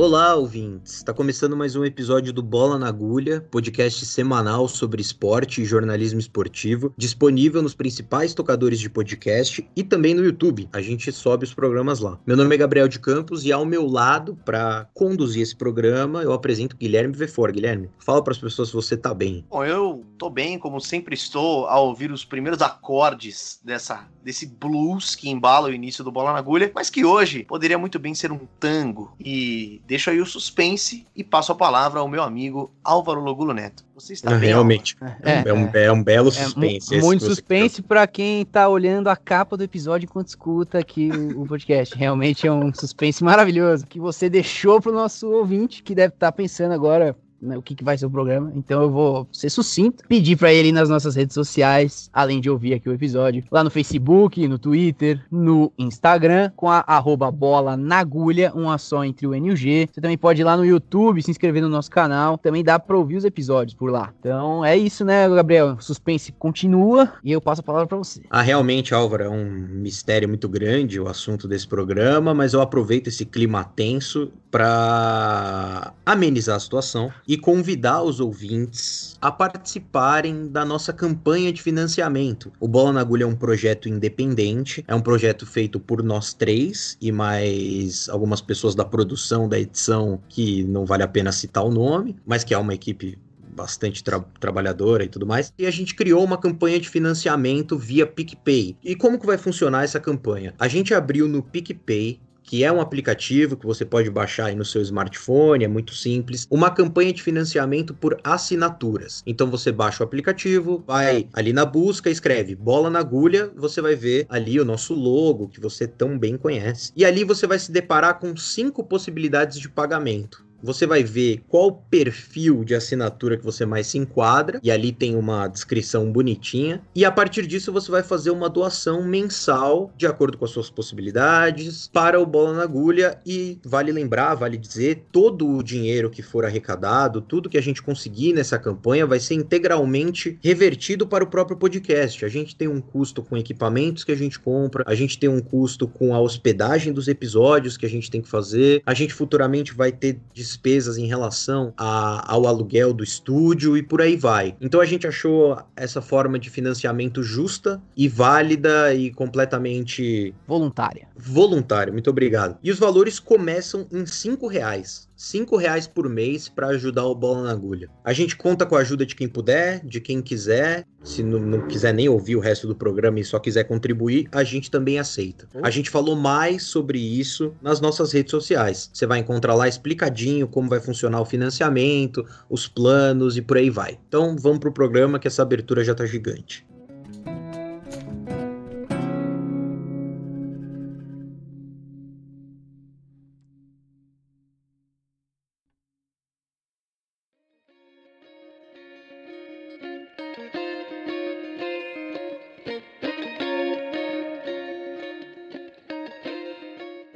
[0.00, 0.94] Olá, ouvintes!
[0.94, 6.20] Está começando mais um episódio do Bola na Agulha, podcast semanal sobre esporte e jornalismo
[6.20, 10.68] esportivo, disponível nos principais tocadores de podcast e também no YouTube.
[10.72, 12.16] A gente sobe os programas lá.
[12.24, 16.32] Meu nome é Gabriel de Campos e ao meu lado, para conduzir esse programa, eu
[16.32, 17.50] apresento Guilherme Vefor.
[17.50, 19.44] Guilherme, fala para as pessoas se você tá bem.
[19.50, 25.16] Bom, eu tô bem, como sempre estou, ao ouvir os primeiros acordes dessa, desse blues
[25.16, 28.30] que embala o início do Bola na Agulha, mas que hoje poderia muito bem ser
[28.30, 33.20] um tango e deixo aí o suspense e passo a palavra ao meu amigo Álvaro
[33.20, 33.82] Logulo Neto.
[33.94, 34.94] Você está bem, Realmente.
[35.22, 36.94] É, é, um, é, um, belo suspense.
[36.94, 41.40] É, muito suspense para quem está olhando a capa do episódio enquanto escuta aqui o,
[41.40, 41.96] o, podcast.
[41.96, 46.32] Realmente é um suspense maravilhoso que você deixou para o nosso ouvinte, que deve estar
[46.32, 48.52] tá pensando agora, né, o que, que vai ser o programa.
[48.54, 52.74] Então eu vou ser sucinto, pedir para ele nas nossas redes sociais, além de ouvir
[52.74, 57.98] aqui o episódio, lá no Facebook, no Twitter, no Instagram, com a arroba bola na
[57.98, 59.88] agulha, uma só entre o N e o G.
[59.92, 62.38] Você também pode ir lá no YouTube, se inscrever no nosso canal.
[62.38, 64.12] Também dá para ouvir os episódios por lá.
[64.18, 65.76] Então é isso, né, Gabriel?
[65.80, 68.22] Suspense continua e eu passo a palavra para você.
[68.30, 73.08] Ah, realmente, Álvaro, é um mistério muito grande o assunto desse programa, mas eu aproveito
[73.08, 80.94] esse clima tenso para amenizar a situação e convidar os ouvintes a participarem da nossa
[80.94, 82.50] campanha de financiamento.
[82.58, 86.96] O Bola na Agulha é um projeto independente, é um projeto feito por nós três
[86.98, 91.70] e mais algumas pessoas da produção da edição que não vale a pena citar o
[91.70, 93.18] nome, mas que é uma equipe
[93.58, 95.52] bastante tra trabalhadora e tudo mais.
[95.58, 98.76] E a gente criou uma campanha de financiamento via PicPay.
[98.82, 100.54] E como que vai funcionar essa campanha?
[100.58, 104.64] A gente abriu no PicPay que é um aplicativo que você pode baixar aí no
[104.64, 109.22] seu smartphone, é muito simples, uma campanha de financiamento por assinaturas.
[109.26, 113.94] Então você baixa o aplicativo, vai ali na busca, escreve bola na agulha, você vai
[113.94, 116.90] ver ali o nosso logo que você tão bem conhece.
[116.96, 121.72] E ali você vai se deparar com cinco possibilidades de pagamento você vai ver qual
[121.72, 127.04] perfil de assinatura que você mais se enquadra, e ali tem uma descrição bonitinha, e
[127.04, 131.88] a partir disso você vai fazer uma doação mensal, de acordo com as suas possibilidades,
[131.92, 136.44] para o Bola na Agulha, e vale lembrar, vale dizer, todo o dinheiro que for
[136.44, 141.56] arrecadado, tudo que a gente conseguir nessa campanha vai ser integralmente revertido para o próprio
[141.56, 142.24] podcast.
[142.24, 145.40] A gente tem um custo com equipamentos que a gente compra, a gente tem um
[145.40, 149.74] custo com a hospedagem dos episódios que a gente tem que fazer, a gente futuramente
[149.74, 154.56] vai ter despesas em relação a, ao aluguel do estúdio e por aí vai.
[154.60, 161.08] Então a gente achou essa forma de financiamento justa e válida e completamente voluntária.
[161.16, 162.56] Voluntária, muito obrigado.
[162.62, 165.07] E os valores começam em cinco reais.
[165.18, 167.90] 5 reais por mês para ajudar o Bola na Agulha.
[168.04, 170.86] A gente conta com a ajuda de quem puder, de quem quiser.
[171.02, 174.44] Se não, não, quiser nem ouvir o resto do programa e só quiser contribuir, a
[174.44, 175.48] gente também aceita.
[175.60, 178.90] A gente falou mais sobre isso nas nossas redes sociais.
[178.92, 183.70] Você vai encontrar lá explicadinho como vai funcionar o financiamento, os planos e por aí
[183.70, 183.98] vai.
[184.06, 186.64] Então vamos pro programa que essa abertura já tá gigante.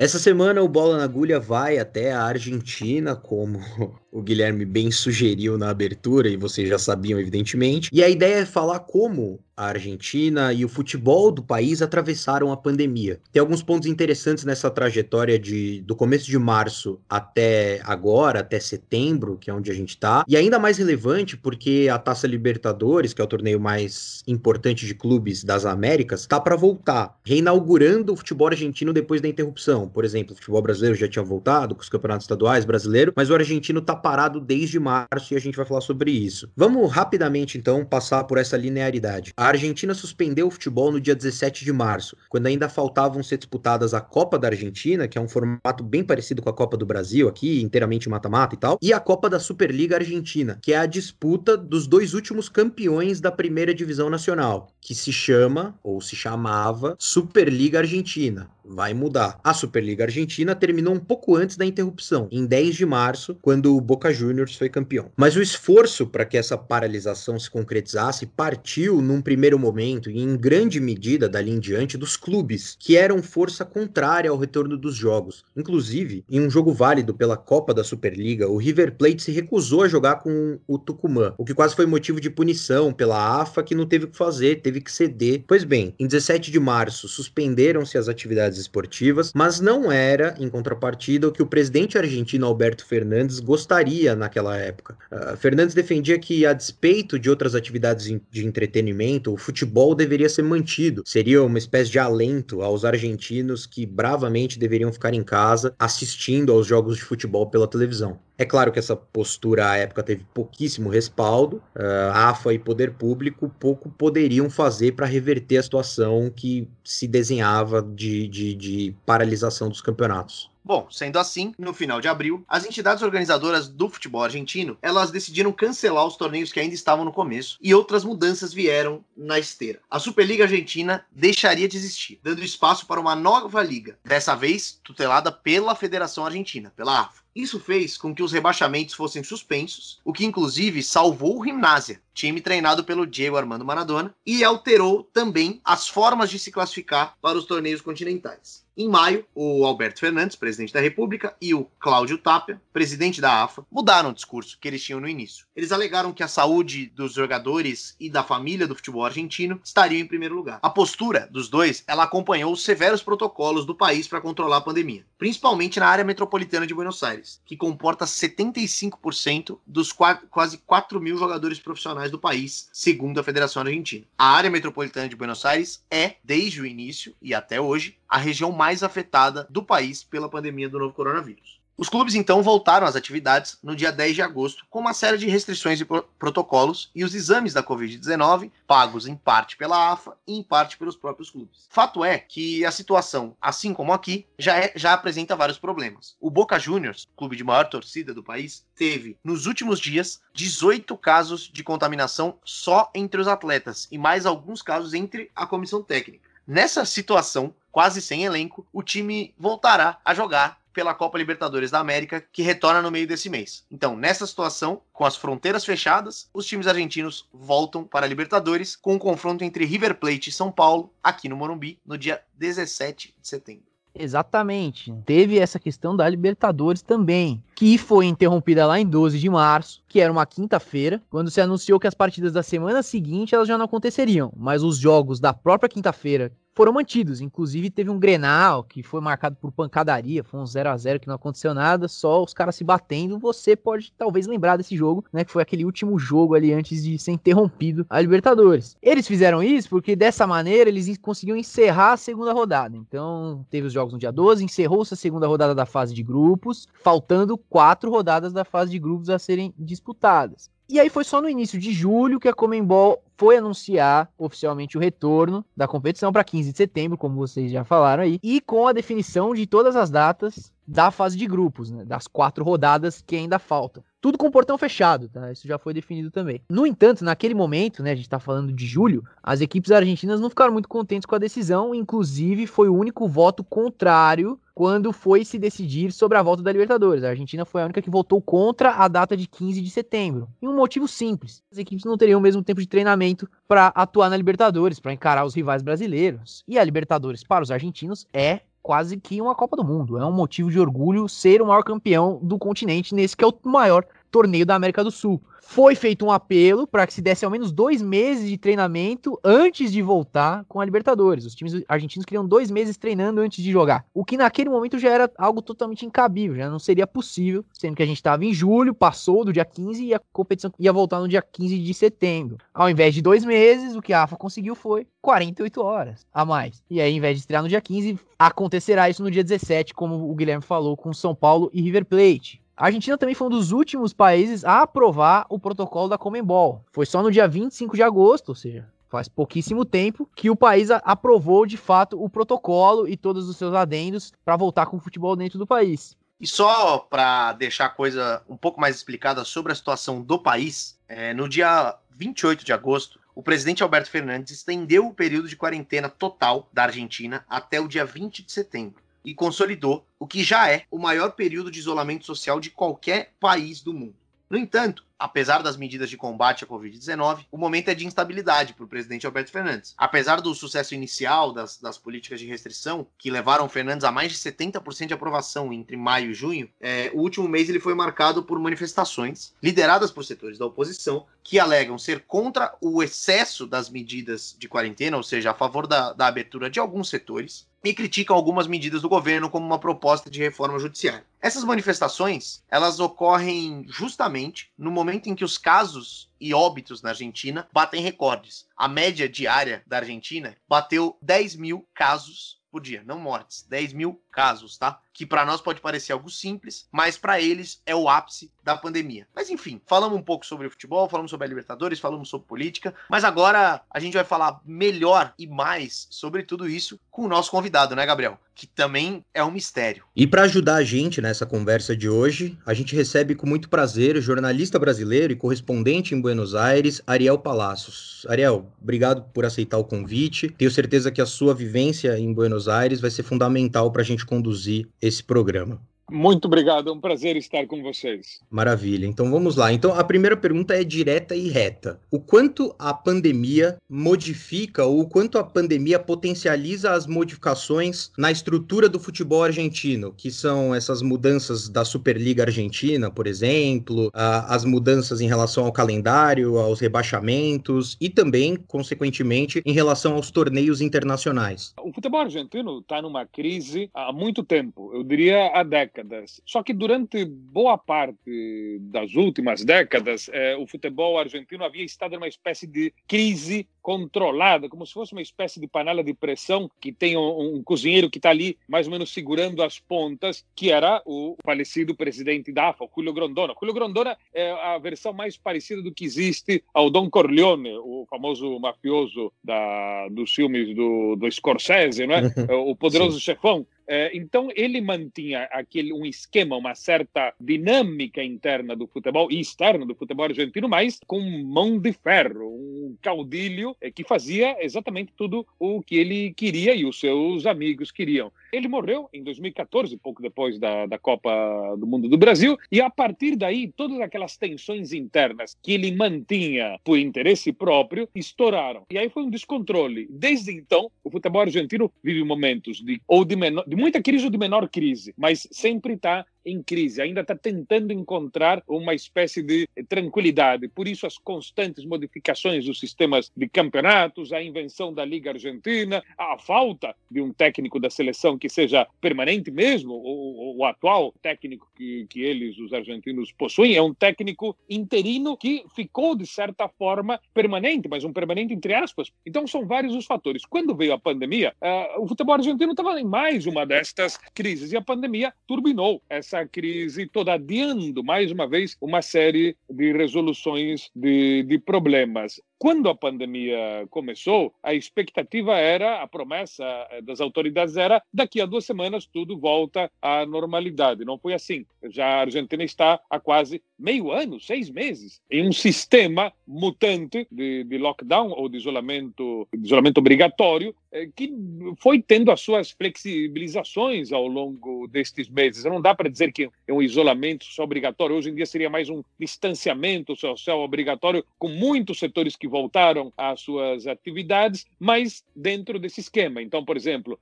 [0.03, 3.61] Essa semana o Bola na Agulha vai até a Argentina, como
[4.11, 7.89] o Guilherme bem sugeriu na abertura, e vocês já sabiam, evidentemente.
[7.93, 12.57] E a ideia é falar como a Argentina e o futebol do país atravessaram a
[12.57, 13.21] pandemia.
[13.33, 19.37] Tem alguns pontos interessantes nessa trajetória de do começo de março até agora, até setembro,
[19.39, 20.25] que é onde a gente tá.
[20.27, 24.95] E ainda mais relevante porque a Taça Libertadores, que é o torneio mais importante de
[24.95, 29.89] clubes das Américas, tá para voltar, reinaugurando o futebol argentino depois da interrupção.
[29.93, 33.35] Por exemplo, o futebol brasileiro já tinha voltado com os campeonatos estaduais brasileiro, mas o
[33.35, 36.51] argentino tá parado desde março e a gente vai falar sobre isso.
[36.57, 39.33] Vamos rapidamente então passar por essa linearidade.
[39.37, 43.95] A Argentina suspendeu o futebol no dia 17 de março, quando ainda faltavam ser disputadas
[43.95, 47.29] a Copa da Argentina, que é um formato bem parecido com a Copa do Brasil
[47.29, 51.57] aqui, inteiramente mata-mata e tal, e a Copa da Superliga Argentina, que é a disputa
[51.57, 57.79] dos dois últimos campeões da primeira divisão nacional, que se chama ou se chamava Superliga
[57.79, 59.39] Argentina vai mudar.
[59.43, 63.81] A Superliga Argentina terminou um pouco antes da interrupção, em 10 de março, quando o
[63.81, 65.11] Boca Juniors foi campeão.
[65.17, 70.37] Mas o esforço para que essa paralisação se concretizasse partiu num primeiro momento e em
[70.37, 75.45] grande medida dali em diante dos clubes, que eram força contrária ao retorno dos jogos.
[75.57, 79.89] Inclusive, em um jogo válido pela Copa da Superliga, o River Plate se recusou a
[79.89, 83.87] jogar com o Tucumã, o que quase foi motivo de punição pela AFA, que não
[83.87, 85.45] teve o que fazer, teve que ceder.
[85.47, 90.49] Pois bem, em 17 de março suspenderam-se as atividades atividades esportivas, mas não era, em
[90.49, 94.97] contrapartida, o que o presidente argentino Alberto Fernandes gostaria naquela época.
[95.11, 100.43] Uh, Fernandes defendia que, a despeito de outras atividades de entretenimento, o futebol deveria ser
[100.43, 106.53] mantido, seria uma espécie de alento aos argentinos que bravamente deveriam ficar em casa assistindo
[106.53, 108.19] aos jogos de futebol pela televisão.
[108.39, 113.53] É claro que essa postura à época teve pouquíssimo respaldo, uh, AFA e poder público
[113.61, 119.81] pouco poderiam fazer para reverter a situação que se desenhava de, de, de paralisação dos
[119.81, 120.51] campeonatos.
[120.65, 125.51] Bom, sendo assim, no final de abril, as entidades organizadoras do futebol argentino, elas decidiram
[125.51, 129.81] cancelar os torneios que ainda estavam no começo e outras mudanças vieram na esteira.
[129.91, 135.33] A Superliga Argentina deixaria de existir, dando espaço para uma nova liga, dessa vez tutelada
[135.33, 137.22] pela Federação Argentina, pela AFA.
[137.35, 142.41] Isso fez com que os rebaixamentos fossem suspensos, o que inclusive salvou o Gimnasia, time
[142.41, 147.47] treinado pelo Diego Armando Maradona, e alterou também as formas de se classificar para os
[147.47, 148.63] torneios continentais.
[148.75, 153.67] Em maio, o Alberto Fernandes, presidente da República, e o Cláudio Tapia, presidente da AFA,
[153.71, 155.45] mudaram o discurso que eles tinham no início.
[155.55, 160.07] Eles alegaram que a saúde dos jogadores e da família do futebol argentino estariam em
[160.07, 160.59] primeiro lugar.
[160.63, 165.05] A postura dos dois, ela acompanhou os severos protocolos do país para controlar a pandemia,
[165.19, 171.59] principalmente na área metropolitana de Buenos Aires, que comporta 75% dos quase 4 mil jogadores
[171.59, 174.05] profissionais do país, segundo a Federação Argentina.
[174.19, 178.53] A área metropolitana de Buenos Aires é, desde o início e até hoje, a região
[178.53, 181.62] mais afetada do país pela pandemia do novo coronavírus.
[181.83, 185.27] Os clubes então voltaram às atividades no dia 10 de agosto, com uma série de
[185.27, 190.45] restrições e protocolos e os exames da Covid-19 pagos em parte pela AFA e em
[190.45, 191.67] parte pelos próprios clubes.
[191.69, 196.15] Fato é que a situação, assim como aqui, já, é, já apresenta vários problemas.
[196.21, 201.51] O Boca Juniors, clube de maior torcida do país, teve nos últimos dias 18 casos
[201.53, 206.31] de contaminação só entre os atletas e mais alguns casos entre a comissão técnica.
[206.47, 212.25] Nessa situação, quase sem elenco, o time voltará a jogar pela Copa Libertadores da América,
[212.33, 213.65] que retorna no meio desse mês.
[213.71, 218.95] Então, nessa situação, com as fronteiras fechadas, os times argentinos voltam para a Libertadores com
[218.95, 223.29] um confronto entre River Plate e São Paulo, aqui no Morumbi, no dia 17 de
[223.29, 223.73] setembro.
[223.95, 224.93] Exatamente.
[225.05, 230.01] Teve essa questão da Libertadores também, que foi interrompida lá em 12 de março, que
[230.01, 233.67] era uma quinta-feira, quando se anunciou que as partidas da semana seguinte elas já não
[233.67, 237.21] aconteceriam, mas os jogos da própria quinta-feira, foram mantidos.
[237.21, 241.09] Inclusive, teve um Grenal que foi marcado por pancadaria, foi um 0 a 0 que
[241.09, 243.19] não aconteceu nada, só os caras se batendo.
[243.19, 245.25] Você pode talvez lembrar desse jogo, né?
[245.25, 248.77] Que foi aquele último jogo ali antes de ser interrompido a Libertadores.
[248.83, 252.77] Eles fizeram isso porque dessa maneira eles conseguiam encerrar a segunda rodada.
[252.77, 256.69] Então, teve os jogos no dia 12, encerrou-se a segunda rodada da fase de grupos,
[256.83, 260.51] faltando quatro rodadas da fase de grupos a serem disputadas.
[260.69, 264.81] E aí foi só no início de julho que a Comembol foi anunciar oficialmente o
[264.81, 268.73] retorno da competição para 15 de setembro, como vocês já falaram aí, e com a
[268.73, 273.39] definição de todas as datas da fase de grupos, né, das quatro rodadas que ainda
[273.39, 273.85] faltam.
[274.03, 275.31] Tudo com portão fechado, tá?
[275.31, 276.43] Isso já foi definido também.
[276.51, 280.29] No entanto, naquele momento, né, a gente tá falando de julho, as equipes argentinas não
[280.29, 285.39] ficaram muito contentes com a decisão, inclusive foi o único voto contrário quando foi se
[285.39, 287.05] decidir sobre a volta da Libertadores.
[287.05, 290.29] A Argentina foi a única que votou contra a data de 15 de setembro.
[290.43, 294.11] E um motivo simples: as equipes não teriam o mesmo tempo de treinamento para atuar
[294.11, 296.43] na Libertadores, para encarar os rivais brasileiros.
[296.49, 299.99] E a Libertadores para os argentinos é quase que uma Copa do Mundo.
[299.99, 303.35] É um motivo de orgulho ser o maior campeão do continente nesse que é o
[303.45, 305.21] maior torneio da América do Sul.
[305.41, 309.73] Foi feito um apelo para que se desse ao menos dois meses de treinamento antes
[309.73, 311.27] de voltar com a Libertadores.
[311.27, 314.91] Os times argentinos queriam dois meses treinando antes de jogar, o que naquele momento já
[314.91, 318.75] era algo totalmente incabível, já não seria possível, sendo que a gente estava em julho,
[318.75, 322.39] passou do dia 15 e a competição ia voltar no dia 15 de setembro.
[322.55, 326.63] Ao invés de dois meses, o que a AFA conseguiu foi 48 horas a mais.
[326.71, 330.11] E aí, ao invés de estrear no dia 15, acontecerá isso no dia 17, como
[330.11, 332.42] o Guilherme falou, com São Paulo e River Plate.
[332.55, 336.63] A Argentina também foi um dos últimos países a aprovar o protocolo da Comembol.
[336.71, 340.71] Foi só no dia 25 de agosto, ou seja, faz pouquíssimo tempo, que o país
[340.71, 345.17] aprovou de fato o protocolo e todos os seus adendos para voltar com o futebol
[345.17, 345.97] dentro do país.
[346.21, 350.79] E só para deixar a coisa um pouco mais explicada sobre a situação do país,
[350.87, 355.89] é, no dia 28 de agosto, o presidente Alberto Fernandes estendeu o período de quarentena
[355.89, 360.65] total da Argentina até o dia 20 de setembro e consolidou o que já é
[360.71, 363.95] o maior período de isolamento social de qualquer país do mundo.
[364.33, 368.65] No entanto, apesar das medidas de combate à Covid-19, o momento é de instabilidade para
[368.65, 369.75] o presidente Alberto Fernandes.
[369.77, 374.17] Apesar do sucesso inicial das, das, políticas de restrição, que levaram Fernandes a mais de
[374.17, 378.39] 70% de aprovação entre maio e junho, é, o último mês ele foi marcado por
[378.39, 384.49] manifestações lideradas por setores da oposição que alegam ser contra o excesso das medidas de
[384.49, 388.83] quarentena, ou seja, a favor da, da abertura de alguns setores, e criticam algumas medidas
[388.83, 391.07] do governo como uma proposta de reforma judiciária.
[391.21, 397.49] Essas manifestações, elas ocorrem justamente no momento em que os casos e óbitos na Argentina
[397.53, 398.47] batem recordes.
[398.57, 404.02] A média diária da Argentina bateu 10 mil casos por dia, não mortes, 10 mil
[404.13, 404.79] casos, tá?
[404.93, 409.09] Que para nós pode parecer algo simples, mas para eles é o ápice da pandemia.
[409.15, 412.75] Mas enfim, falamos um pouco sobre o futebol, falamos sobre a Libertadores, falamos sobre política,
[412.89, 417.31] mas agora a gente vai falar melhor e mais sobre tudo isso com o nosso
[417.31, 418.19] convidado, né, Gabriel?
[418.35, 419.85] Que também é um mistério.
[419.95, 423.97] E para ajudar a gente nessa conversa de hoje, a gente recebe com muito prazer
[423.97, 428.07] o jornalista brasileiro e correspondente em Buenos Aires, Ariel Palacios.
[428.09, 430.29] Ariel, obrigado por aceitar o convite.
[430.31, 434.02] Tenho certeza que a sua vivência em Buenos Aires vai ser fundamental para a gente
[434.05, 435.61] conduzir esse programa.
[435.93, 438.21] Muito obrigado, é um prazer estar com vocês.
[438.31, 438.87] Maravilha.
[438.87, 439.53] Então vamos lá.
[439.53, 441.79] Então a primeira pergunta é direta e reta.
[441.91, 448.71] O quanto a pandemia modifica ou o quanto a pandemia potencializa as modificações na estrutura
[448.71, 455.07] do futebol argentino, que são essas mudanças da Superliga Argentina, por exemplo, as mudanças em
[455.07, 461.53] relação ao calendário, aos rebaixamentos e também, consequentemente, em relação aos torneios internacionais.
[461.63, 466.21] O futebol argentino está numa crise há muito tempo, eu diria há décadas décadas.
[466.25, 472.09] Só que durante boa parte das últimas décadas, eh, o futebol argentino havia estado numa
[472.09, 476.97] espécie de crise controlada, como se fosse uma espécie de panela de pressão que tem
[476.97, 481.17] um, um cozinheiro que está ali mais ou menos segurando as pontas, que era o
[481.25, 483.35] falecido presidente da AFA, o Julio Grondona.
[483.39, 488.39] Julio Grondona é a versão mais parecida do que existe ao Don Corleone, o famoso
[488.41, 492.03] mafioso da, dos filmes do, do Scorsese, não é?
[492.35, 493.47] o poderoso chefão.
[493.67, 499.65] É, então ele mantinha aquele um esquema, uma certa dinâmica interna do futebol e externa
[499.65, 505.27] do futebol argentino, mas com mão de ferro, um caudilho é, que fazia exatamente tudo
[505.39, 508.13] o que ele queria e os seus amigos queriam.
[508.33, 511.11] Ele morreu em 2014, pouco depois da, da Copa
[511.59, 516.59] do Mundo do Brasil, e a partir daí, todas aquelas tensões internas que ele mantinha
[516.65, 518.65] por interesse próprio estouraram.
[518.71, 519.87] E aí foi um descontrole.
[519.91, 524.11] Desde então, o futebol argentino vive momentos de, ou de, menor, de muita crise ou
[524.11, 529.49] de menor crise, mas sempre está em crise, ainda está tentando encontrar uma espécie de
[529.69, 530.49] tranquilidade.
[530.49, 536.19] Por isso, as constantes modificações dos sistemas de campeonatos, a invenção da Liga Argentina, a
[536.19, 541.87] falta de um técnico da seleção que seja permanente mesmo, o, o atual técnico que,
[541.89, 547.69] que eles, os argentinos, possuem, é um técnico interino que ficou, de certa forma, permanente,
[547.69, 548.93] mas um permanente entre aspas.
[549.07, 550.25] Então, são vários os fatores.
[550.25, 554.57] Quando veio a pandemia, uh, o futebol argentino estava em mais uma destas crises e
[554.57, 560.71] a pandemia turbinou essa essa crise toda, adiando mais uma vez uma série de resoluções
[560.75, 562.21] de, de problemas.
[562.43, 568.27] Quando a pandemia começou, a expectativa era, a promessa eh, das autoridades era, daqui a
[568.27, 570.85] duas semanas tudo volta à normalidade.
[570.85, 571.47] Não foi assim.
[571.71, 577.45] Já a Argentina está há quase meio ano, seis meses, em um sistema mutante de,
[577.45, 581.15] de lockdown ou de isolamento, de isolamento obrigatório, eh, que
[581.59, 585.45] foi tendo as suas flexibilizações ao longo destes meses.
[585.45, 587.95] Não dá para dizer que é um isolamento só obrigatório.
[587.95, 593.21] Hoje em dia seria mais um distanciamento social obrigatório, com muitos setores que voltaram às
[593.21, 596.23] suas atividades, mas dentro desse esquema.
[596.23, 596.99] Então, por exemplo,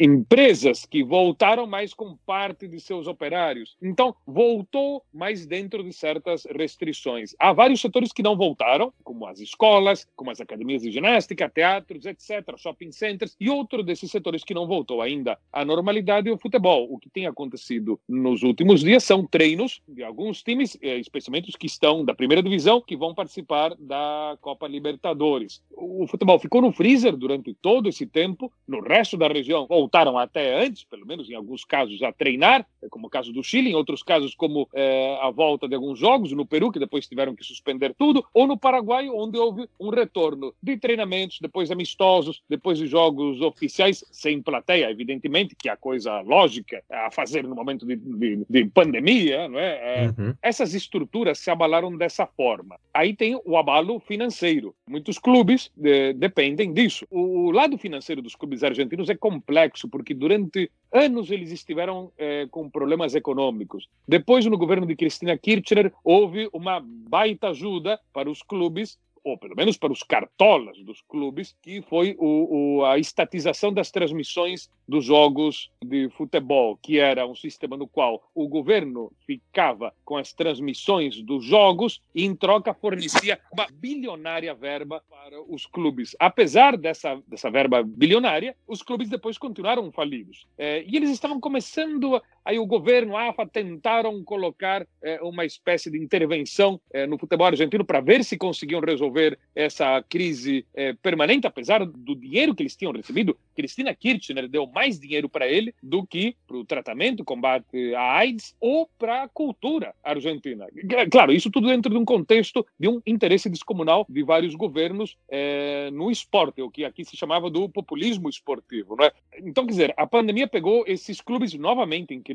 [0.00, 3.76] empresas que voltaram mais com parte de seus operários.
[3.80, 7.36] Então, voltou mais dentro de certas restrições.
[7.38, 12.04] Há vários setores que não voltaram, como as escolas, como as academias de ginástica, teatros,
[12.04, 16.38] etc., shopping centers, e outro desses setores que não voltou ainda à normalidade é o
[16.38, 16.88] futebol.
[16.90, 21.56] O que tem acontecido nos últimos dias são treinos de alguns times, eh, especialmente os
[21.56, 25.60] que estão da primeira divisão, que vão participar da Copa Copa Libertadores.
[25.72, 28.52] O futebol ficou no freezer durante todo esse tempo.
[28.68, 33.08] No resto da região voltaram até antes, pelo menos em alguns casos, a treinar, como
[33.08, 36.46] o caso do Chile, em outros casos, como é, a volta de alguns jogos, no
[36.46, 40.76] Peru, que depois tiveram que suspender tudo, ou no Paraguai, onde houve um retorno de
[40.76, 46.80] treinamentos, depois amistosos, depois de jogos oficiais, sem plateia, evidentemente, que é a coisa lógica
[46.88, 50.04] a fazer no momento de, de, de pandemia, não é?
[50.04, 50.34] é uhum.
[50.40, 52.78] Essas estruturas se abalaram dessa forma.
[52.92, 54.74] Aí tem o abalo financeiro financeiro.
[54.86, 57.06] Muitos clubes de, dependem disso.
[57.10, 62.68] O, lado financeiro dos clubes argentinos é complexo, porque durante anos eles estiveram é, com
[62.68, 63.88] problemas econômicos.
[64.06, 69.56] Depois, no governo de Cristina Kirchner, houve uma baita ajuda para os clubes ou pelo
[69.56, 75.04] menos para os cartolas dos clubes, que foi o, o, a estatização das transmissões dos
[75.04, 81.22] jogos de futebol, que era um sistema no qual o governo ficava com as transmissões
[81.22, 86.14] dos jogos e, em troca, fornecia uma bilionária verba para os clubes.
[86.18, 90.46] Apesar dessa, dessa verba bilionária, os clubes depois continuaram falidos.
[90.58, 95.90] É, e eles estavam começando, aí o governo, a AFA, tentaram colocar é, uma espécie
[95.90, 101.46] de intervenção é, no futebol argentino para ver se conseguiam resolver essa crise é, permanente,
[101.46, 103.36] apesar do dinheiro que eles tinham recebido.
[103.54, 108.54] Cristina Kirchner deu mais dinheiro para ele do que para o tratamento, combate à AIDS
[108.60, 110.66] ou para a cultura argentina.
[111.10, 115.90] Claro, isso tudo dentro de um contexto de um interesse descomunal de vários governos é,
[115.92, 118.96] no esporte, o que aqui se chamava do populismo esportivo.
[118.96, 119.12] Não é?
[119.38, 122.33] Então, quer dizer, a pandemia pegou esses clubes novamente em crise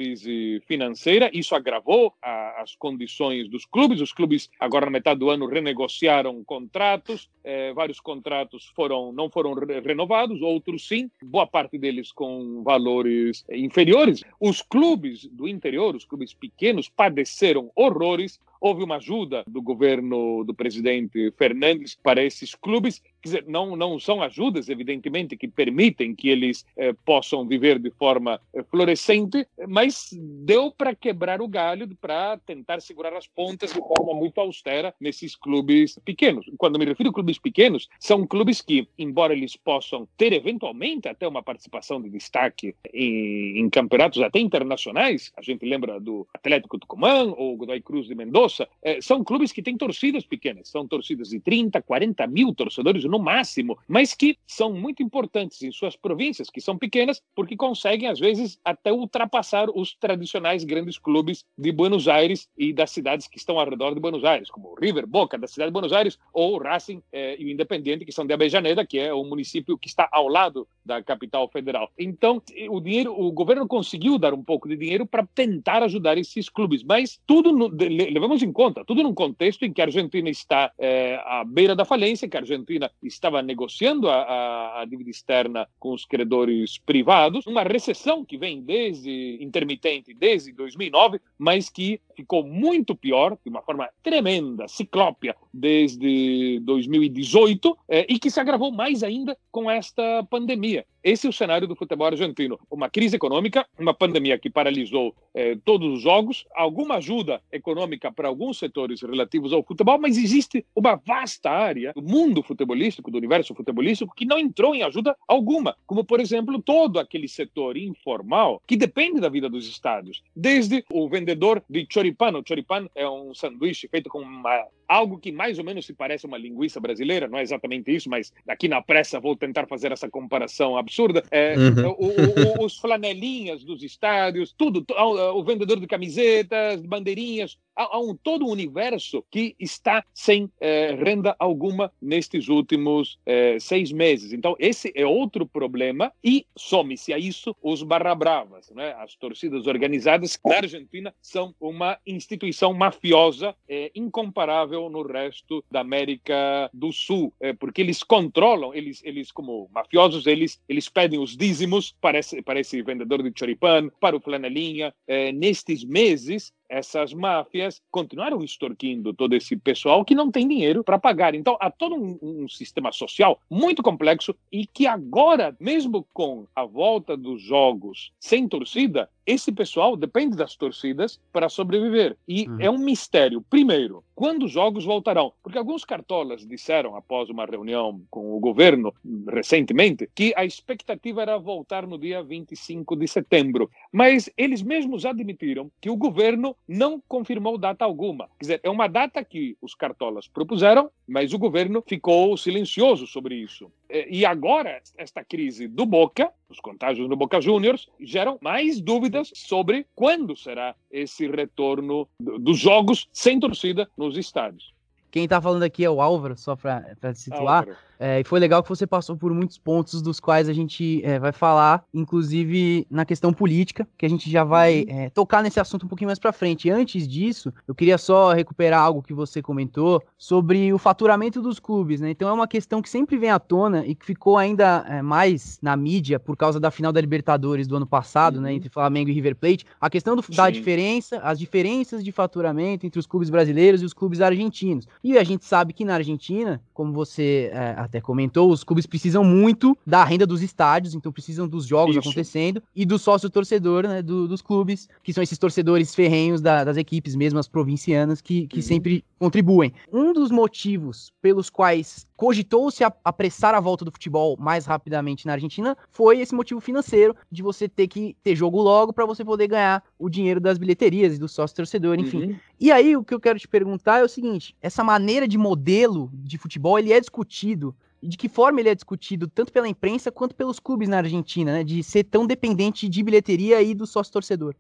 [0.66, 4.02] financeira, isso agravou a, as condições dos clubes.
[4.02, 9.54] Os clubes, agora na metade do ano, renegociaram contratos, é, vários contratos foram não foram
[9.54, 14.24] renovados, outros sim, boa parte deles com valores inferiores.
[14.40, 20.54] Os clubes do interior, os clubes pequenos, padeceram horrores houve uma ajuda do governo do
[20.54, 23.02] presidente Fernandes para esses clubes.
[23.22, 27.92] Quer dizer, não, não são ajudas, evidentemente, que permitem que eles eh, possam viver de
[27.92, 33.80] forma eh, florescente, mas deu para quebrar o galho, para tentar segurar as pontas de
[33.80, 36.46] forma muito austera nesses clubes pequenos.
[36.58, 41.28] Quando me refiro a clubes pequenos, são clubes que, embora eles possam ter eventualmente até
[41.28, 47.24] uma participação de destaque em, em campeonatos até internacionais, a gente lembra do Atlético Tucumã
[47.36, 51.40] ou Godoy Cruz de Mendoza, é, são clubes que têm torcidas pequenas, são torcidas de
[51.40, 56.62] 30, 40 mil torcedores no máximo, mas que são muito importantes em suas províncias, que
[56.62, 62.48] são pequenas, porque conseguem, às vezes, até ultrapassar os tradicionais grandes clubes de Buenos Aires
[62.58, 65.70] e das cidades que estão ao redor de Buenos Aires, como River, Boca, da cidade
[65.70, 69.14] de Buenos Aires, ou Racing é, e o Independiente, que são de Avellaneda, que é
[69.14, 71.92] o município que está ao lado da capital federal.
[71.98, 76.50] Então, o dinheiro, o governo conseguiu dar um pouco de dinheiro para tentar ajudar esses
[76.50, 80.72] clubes, mas tudo no, levamos em conta, tudo num contexto em que a Argentina está
[80.78, 85.68] é, à beira da falência, que a Argentina estava negociando a, a, a, dívida externa
[85.80, 92.44] com os credores privados, uma recessão que vem desde intermitente, desde 2009, mas que ficou
[92.44, 99.04] muito pior, de uma forma tremenda, ciclópia, desde 2018, é, e que se agravou mais
[99.04, 100.86] ainda com esta pandemia.
[101.04, 102.60] Esse é o cenário do futebol argentino.
[102.70, 108.28] Uma crise econômica, uma pandemia que paralisou eh, todos os jogos, alguma ajuda econômica para
[108.28, 113.56] alguns setores relativos ao futebol, mas existe uma vasta área do mundo futebolístico, do universo
[113.56, 118.76] futebolístico, que não entrou em ajuda alguma, como, por exemplo, todo aquele setor informal que
[118.76, 120.22] depende da vida dos estádios.
[120.36, 125.32] Desde o vendedor de choripan, o choripan é um sanduíche feito com uma, algo que
[125.32, 128.82] mais ou menos se parece uma linguiça brasileira, não é exatamente isso, mas aqui na
[128.82, 130.90] pressa vou tentar fazer essa comparação absurda.
[131.32, 131.90] É, uhum.
[131.98, 134.86] o, o, os flanelinhas dos estádios, tudo,
[135.34, 140.94] o vendedor de camisetas, bandeirinhas, há, há um todo um universo que está sem é,
[140.94, 144.34] renda alguma nestes últimos é, seis meses.
[144.34, 148.94] Então, esse é outro problema e some-se a isso os barra bravas, né?
[149.00, 156.70] as torcidas organizadas na Argentina são uma instituição mafiosa é, incomparável no resto da América
[156.74, 162.20] do Sul, porque eles controlam, eles, eles como mafiosos, eles, eles pedem os dízimos para
[162.20, 164.94] esse, para esse vendedor de choripan, para o flanelinha.
[165.34, 171.34] Nestes meses, essas máfias continuaram extorquindo todo esse pessoal que não tem dinheiro para pagar.
[171.34, 176.64] Então, há todo um, um, sistema social muito complexo e que agora, mesmo com a
[176.64, 182.18] volta dos jogos sem torcida, esse pessoal depende das torcidas para sobreviver.
[182.28, 182.58] E uhum.
[182.60, 183.46] é um mistério.
[183.48, 185.32] Primeiro, quando os jogos voltarão?
[185.44, 188.92] Porque alguns cartolas disseram, após uma reunião com o governo
[189.32, 193.70] recentemente, que a expectativa era voltar no dia 25 de setembro.
[193.92, 198.28] Mas eles mesmos admitiram que o governo não confirmou data alguma.
[198.40, 203.36] Quer dizer, é uma data que os cartolas propuseram, mas o governo ficou silencioso sobre
[203.36, 203.72] isso.
[203.90, 209.88] E agora, esta crise do Boca, os contágios no Boca Juniors, geram mais dúvidas sobre
[209.96, 214.74] quando será esse retorno dos jogos sem torcida nos estádios.
[215.12, 217.60] Quem está falando aqui é o Álvaro, só para situar.
[217.60, 217.90] Álvaro.
[218.00, 221.20] É, e foi legal que você passou por muitos pontos dos quais a gente é,
[221.20, 225.02] vai falar, inclusive na questão política, que a gente já vai uhum.
[225.02, 226.70] é, tocar nesse assunto um pouquinho mais para frente.
[226.70, 232.00] Antes disso, eu queria só recuperar algo que você comentou sobre o faturamento dos clubes,
[232.00, 232.10] né?
[232.10, 235.60] Então é uma questão que sempre vem à tona e que ficou ainda é, mais
[235.62, 238.44] na mídia por causa da final da Libertadores do ano passado, né, uhum.
[238.44, 238.54] né?
[238.54, 239.66] Entre Flamengo e River Plate.
[239.82, 243.94] A questão do, da diferença, as diferenças de faturamento entre os clubes brasileiros e os
[243.94, 244.88] clubes argentinos.
[245.04, 249.24] E a gente sabe que na Argentina, como você é, até comentou, os clubes precisam
[249.24, 252.08] muito da renda dos estádios, então precisam dos jogos Isso.
[252.08, 256.64] acontecendo e do sócio torcedor, né, do, dos clubes, que são esses torcedores ferrenhos da,
[256.64, 258.62] das equipes, mesmo as provincianas, que, que uhum.
[258.62, 259.74] sempre contribuem.
[259.92, 265.78] Um dos motivos pelos quais cogitou-se apressar a volta do futebol mais rapidamente na Argentina
[265.90, 269.82] foi esse motivo financeiro de você ter que ter jogo logo para você poder ganhar
[269.98, 272.24] o dinheiro das bilheterias e do sócio torcedor, enfim.
[272.24, 272.36] Uhum.
[272.60, 276.10] E aí o que eu quero te perguntar é o seguinte: essa maneira de modelo
[276.14, 280.12] de futebol ele é discutido e de que forma ele é discutido tanto pela imprensa
[280.12, 281.64] quanto pelos clubes na Argentina, né?
[281.64, 284.56] De ser tão dependente de bilheteria e do sócio torcedor.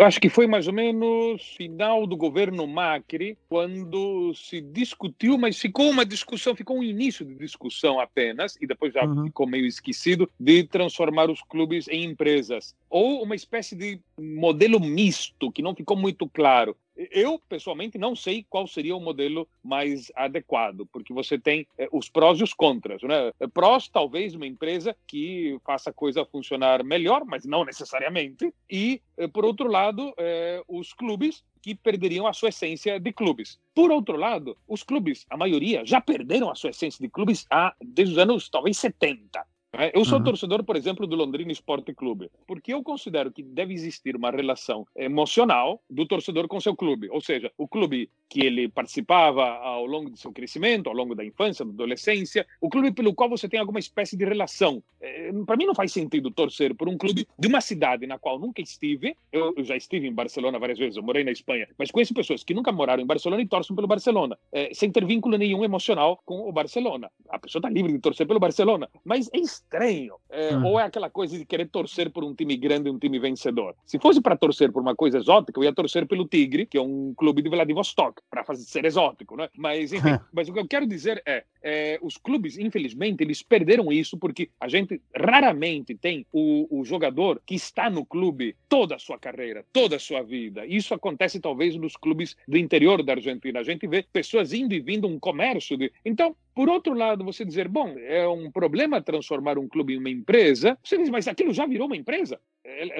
[0.00, 5.88] Acho que foi mais ou menos final do governo Macri, quando se discutiu, mas ficou
[5.88, 9.24] uma discussão, ficou um início de discussão apenas, e depois já uhum.
[9.24, 12.74] ficou meio esquecido, de transformar os clubes em empresas.
[12.90, 16.76] Ou uma espécie de modelo misto, que não ficou muito claro.
[17.10, 22.08] Eu, pessoalmente, não sei qual seria o modelo mais adequado, porque você tem é, os
[22.08, 23.00] prós e os contras.
[23.02, 23.32] Né?
[23.38, 28.52] É, prós, talvez, uma empresa que faça a coisa funcionar melhor, mas não necessariamente.
[28.68, 30.12] E, é, por outro lado,
[30.66, 33.58] os clubes que perderiam a sua essência de clubes.
[33.74, 37.74] Por outro lado, os clubes, a maioria, já perderam a sua essência de clubes há,
[37.80, 39.44] desde os anos talvez 70.
[39.72, 40.24] É, eu sou uhum.
[40.24, 44.86] torcedor, por exemplo, do Londrina Esporte Clube, porque eu considero que deve existir uma relação
[44.96, 47.08] emocional do torcedor com seu clube.
[47.10, 51.24] Ou seja, o clube que ele participava ao longo de seu crescimento, ao longo da
[51.24, 54.82] infância, da adolescência, o clube pelo qual você tem alguma espécie de relação.
[55.00, 58.38] É, Para mim não faz sentido torcer por um clube de uma cidade na qual
[58.38, 59.16] nunca estive.
[59.30, 62.42] Eu, eu, já estive em Barcelona várias vezes, eu morei na Espanha, mas conheço pessoas
[62.42, 66.22] que nunca moraram em Barcelona e torcem pelo Barcelona, é, sem ter vínculo nenhum emocional
[66.24, 67.10] com o Barcelona.
[67.28, 70.14] A pessoa está livre de torcer pelo Barcelona, mas é estranho.
[70.30, 70.64] É, hum.
[70.66, 73.74] Ou é aquela coisa de querer torcer por um time grande, um time vencedor.
[73.84, 76.82] Se fosse para torcer por uma coisa exótica, eu ia torcer pelo Tigre, que é
[76.82, 79.48] um clube de Vladivostok para fazer ser exótico, né?
[79.56, 83.92] Mas enfim, mas o que eu quero dizer é, é, os clubes, infelizmente, eles perderam
[83.92, 88.98] isso porque a gente raramente tem o, o jogador que está no clube toda a
[88.98, 90.66] sua carreira, toda a sua vida.
[90.66, 93.60] Isso acontece talvez nos clubes do interior da Argentina.
[93.60, 95.92] A gente vê pessoas indo e vindo um comércio de.
[96.04, 100.10] Então, por outro lado, você dizer, bom, é um problema transformar um clube em uma
[100.10, 100.76] empresa.
[100.82, 102.40] Você diz, mas aquilo já virou uma empresa?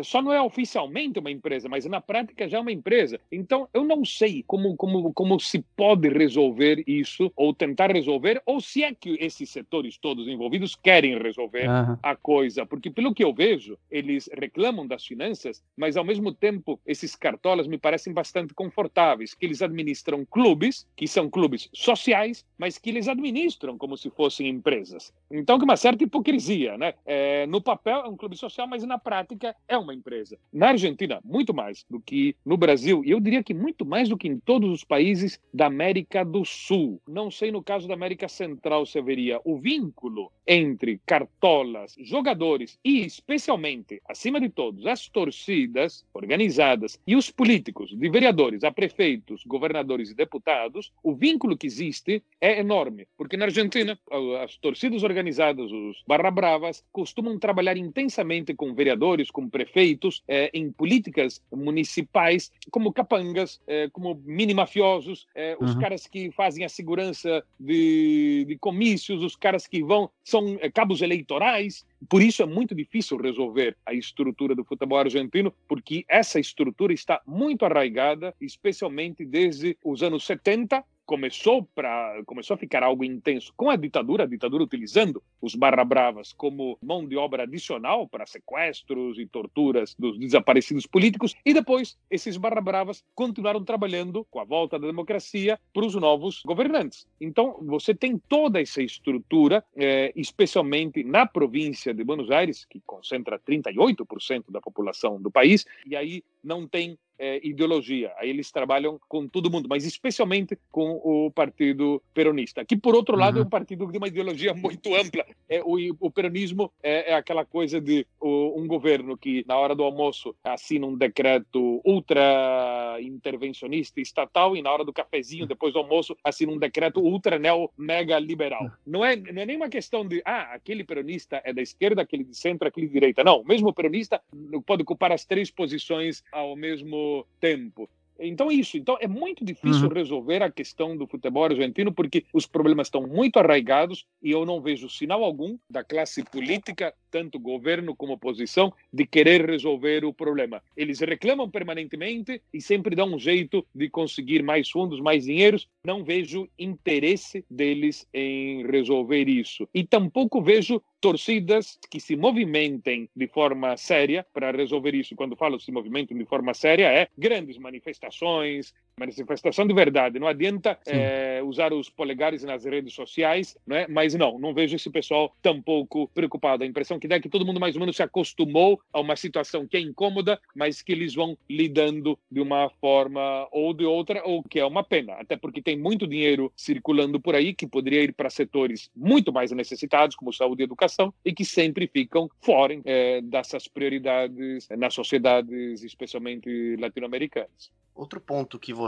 [0.03, 3.21] Só não é oficialmente uma empresa, mas na prática já é uma empresa.
[3.31, 8.61] Então, eu não sei como, como, como se pode resolver isso, ou tentar resolver, ou
[8.61, 11.97] se é que esses setores todos envolvidos querem resolver uhum.
[12.03, 12.65] a coisa.
[12.65, 17.67] Porque, pelo que eu vejo, eles reclamam das finanças, mas ao mesmo tempo, esses cartolas
[17.67, 23.09] me parecem bastante confortáveis, que eles administram clubes, que são clubes sociais, mas que eles
[23.09, 25.13] administram como se fossem empresas.
[25.31, 26.95] Então, que uma certa hipocrisia, né?
[27.05, 30.39] É, no papel é um clube social, mas na prática é uma empresa.
[30.53, 34.17] Na Argentina, muito mais do que no Brasil, e eu diria que muito mais do
[34.17, 37.01] que em todos os países da América do Sul.
[37.07, 43.05] Não sei no caso da América Central se haveria o vínculo entre cartolas, jogadores e,
[43.05, 50.11] especialmente, acima de todos, as torcidas organizadas e os políticos, de vereadores a prefeitos, governadores
[50.11, 53.07] e deputados, o vínculo que existe é enorme.
[53.17, 53.99] Porque na Argentina,
[54.43, 60.73] as torcidas organizadas, os barra bravas, costumam trabalhar intensamente com vereadores, com prefeitos, eh, em
[60.73, 65.81] políticas municipais, como capangas, eh, como mini-mafiosos, eh, os uhum.
[65.81, 71.87] caras que fazem a segurança de, de comícios, os caras que vão, são cabos eleitorais.
[72.09, 77.23] Por isso é muito difícil resolver a estrutura do futebol argentino, porque essa estrutura está
[77.25, 83.71] muito arraigada, especialmente desde os anos 70, começou para começou a ficar algo intenso com
[83.71, 89.19] a ditadura, a ditadura utilizando os barra bravas como mão de obra adicional para sequestros
[89.19, 94.79] e torturas dos desaparecidos políticos e depois esses barra bravas continuaram trabalhando com a volta
[94.79, 97.07] da democracia para os novos governantes.
[97.19, 103.39] Então você tem toda essa estrutura, eh, especialmente na província de Buenos Aires, que concentra
[103.39, 108.13] 38% da população do país, e aí não tem é, ideologia.
[108.17, 113.17] Aí eles trabalham com todo mundo, mas especialmente com o Partido Peronista, que por outro
[113.17, 113.51] lado é um uhum.
[113.51, 115.25] partido de uma ideologia muito ampla.
[115.49, 119.75] É, o, o peronismo é, é, aquela coisa de o, um governo que na hora
[119.75, 125.79] do almoço assina um decreto ultra intervencionista estatal e na hora do cafezinho depois do
[125.79, 128.71] almoço assina um decreto ultra neo mega liberal.
[128.87, 132.25] Não é, não é nem uma questão de ah aquele peronista é da esquerda, aquele
[132.25, 133.25] de centro, aquele de direita.
[133.25, 134.21] Não, mesmo peronista
[134.67, 137.08] pode ocupar as três posições ao mesmo
[137.41, 137.89] tempo.
[138.19, 138.77] Então, isso.
[138.77, 139.95] Então, é muito difícil uhum.
[139.95, 144.61] resolver a questão do futebol argentino porque os problemas estão muito arraigados e eu não
[144.61, 150.63] vejo sinal algum da classe política, tanto governo como oposição, de querer resolver o problema.
[150.77, 155.69] Eles reclamam permanentemente e sempre dão um jeito de conseguir mais fundos, mais dinheiros.
[155.85, 159.69] Não vejo interesse deles em resolver isso.
[159.73, 165.15] E tampouco vejo torcidas que se movimentem de forma séria para resolver isso.
[165.15, 170.19] Quando falo se movimentem de forma séria, é grandes manifestações, manifestação de verdade.
[170.19, 173.87] Não adianta é, usar os polegares nas redes sociais, né?
[173.89, 176.65] mas não, não vejo esse pessoal tampouco preocupado.
[176.65, 179.17] A impressão que dá é que todo mundo mais ou menos se acostumou a uma
[179.17, 184.23] situação que é incômoda, mas que eles vão lidando de uma forma ou de outra,
[184.25, 188.03] ou que é uma pena, até porque tem muito dinheiro circulando por aí que poderia
[188.03, 192.31] ir para setores muito mais necessitados, como saúde e educação educação e que sempre ficam
[192.41, 197.71] fora é, dessas prioridades nas sociedades, especialmente latino-americanas.
[197.95, 198.88] Outro ponto que você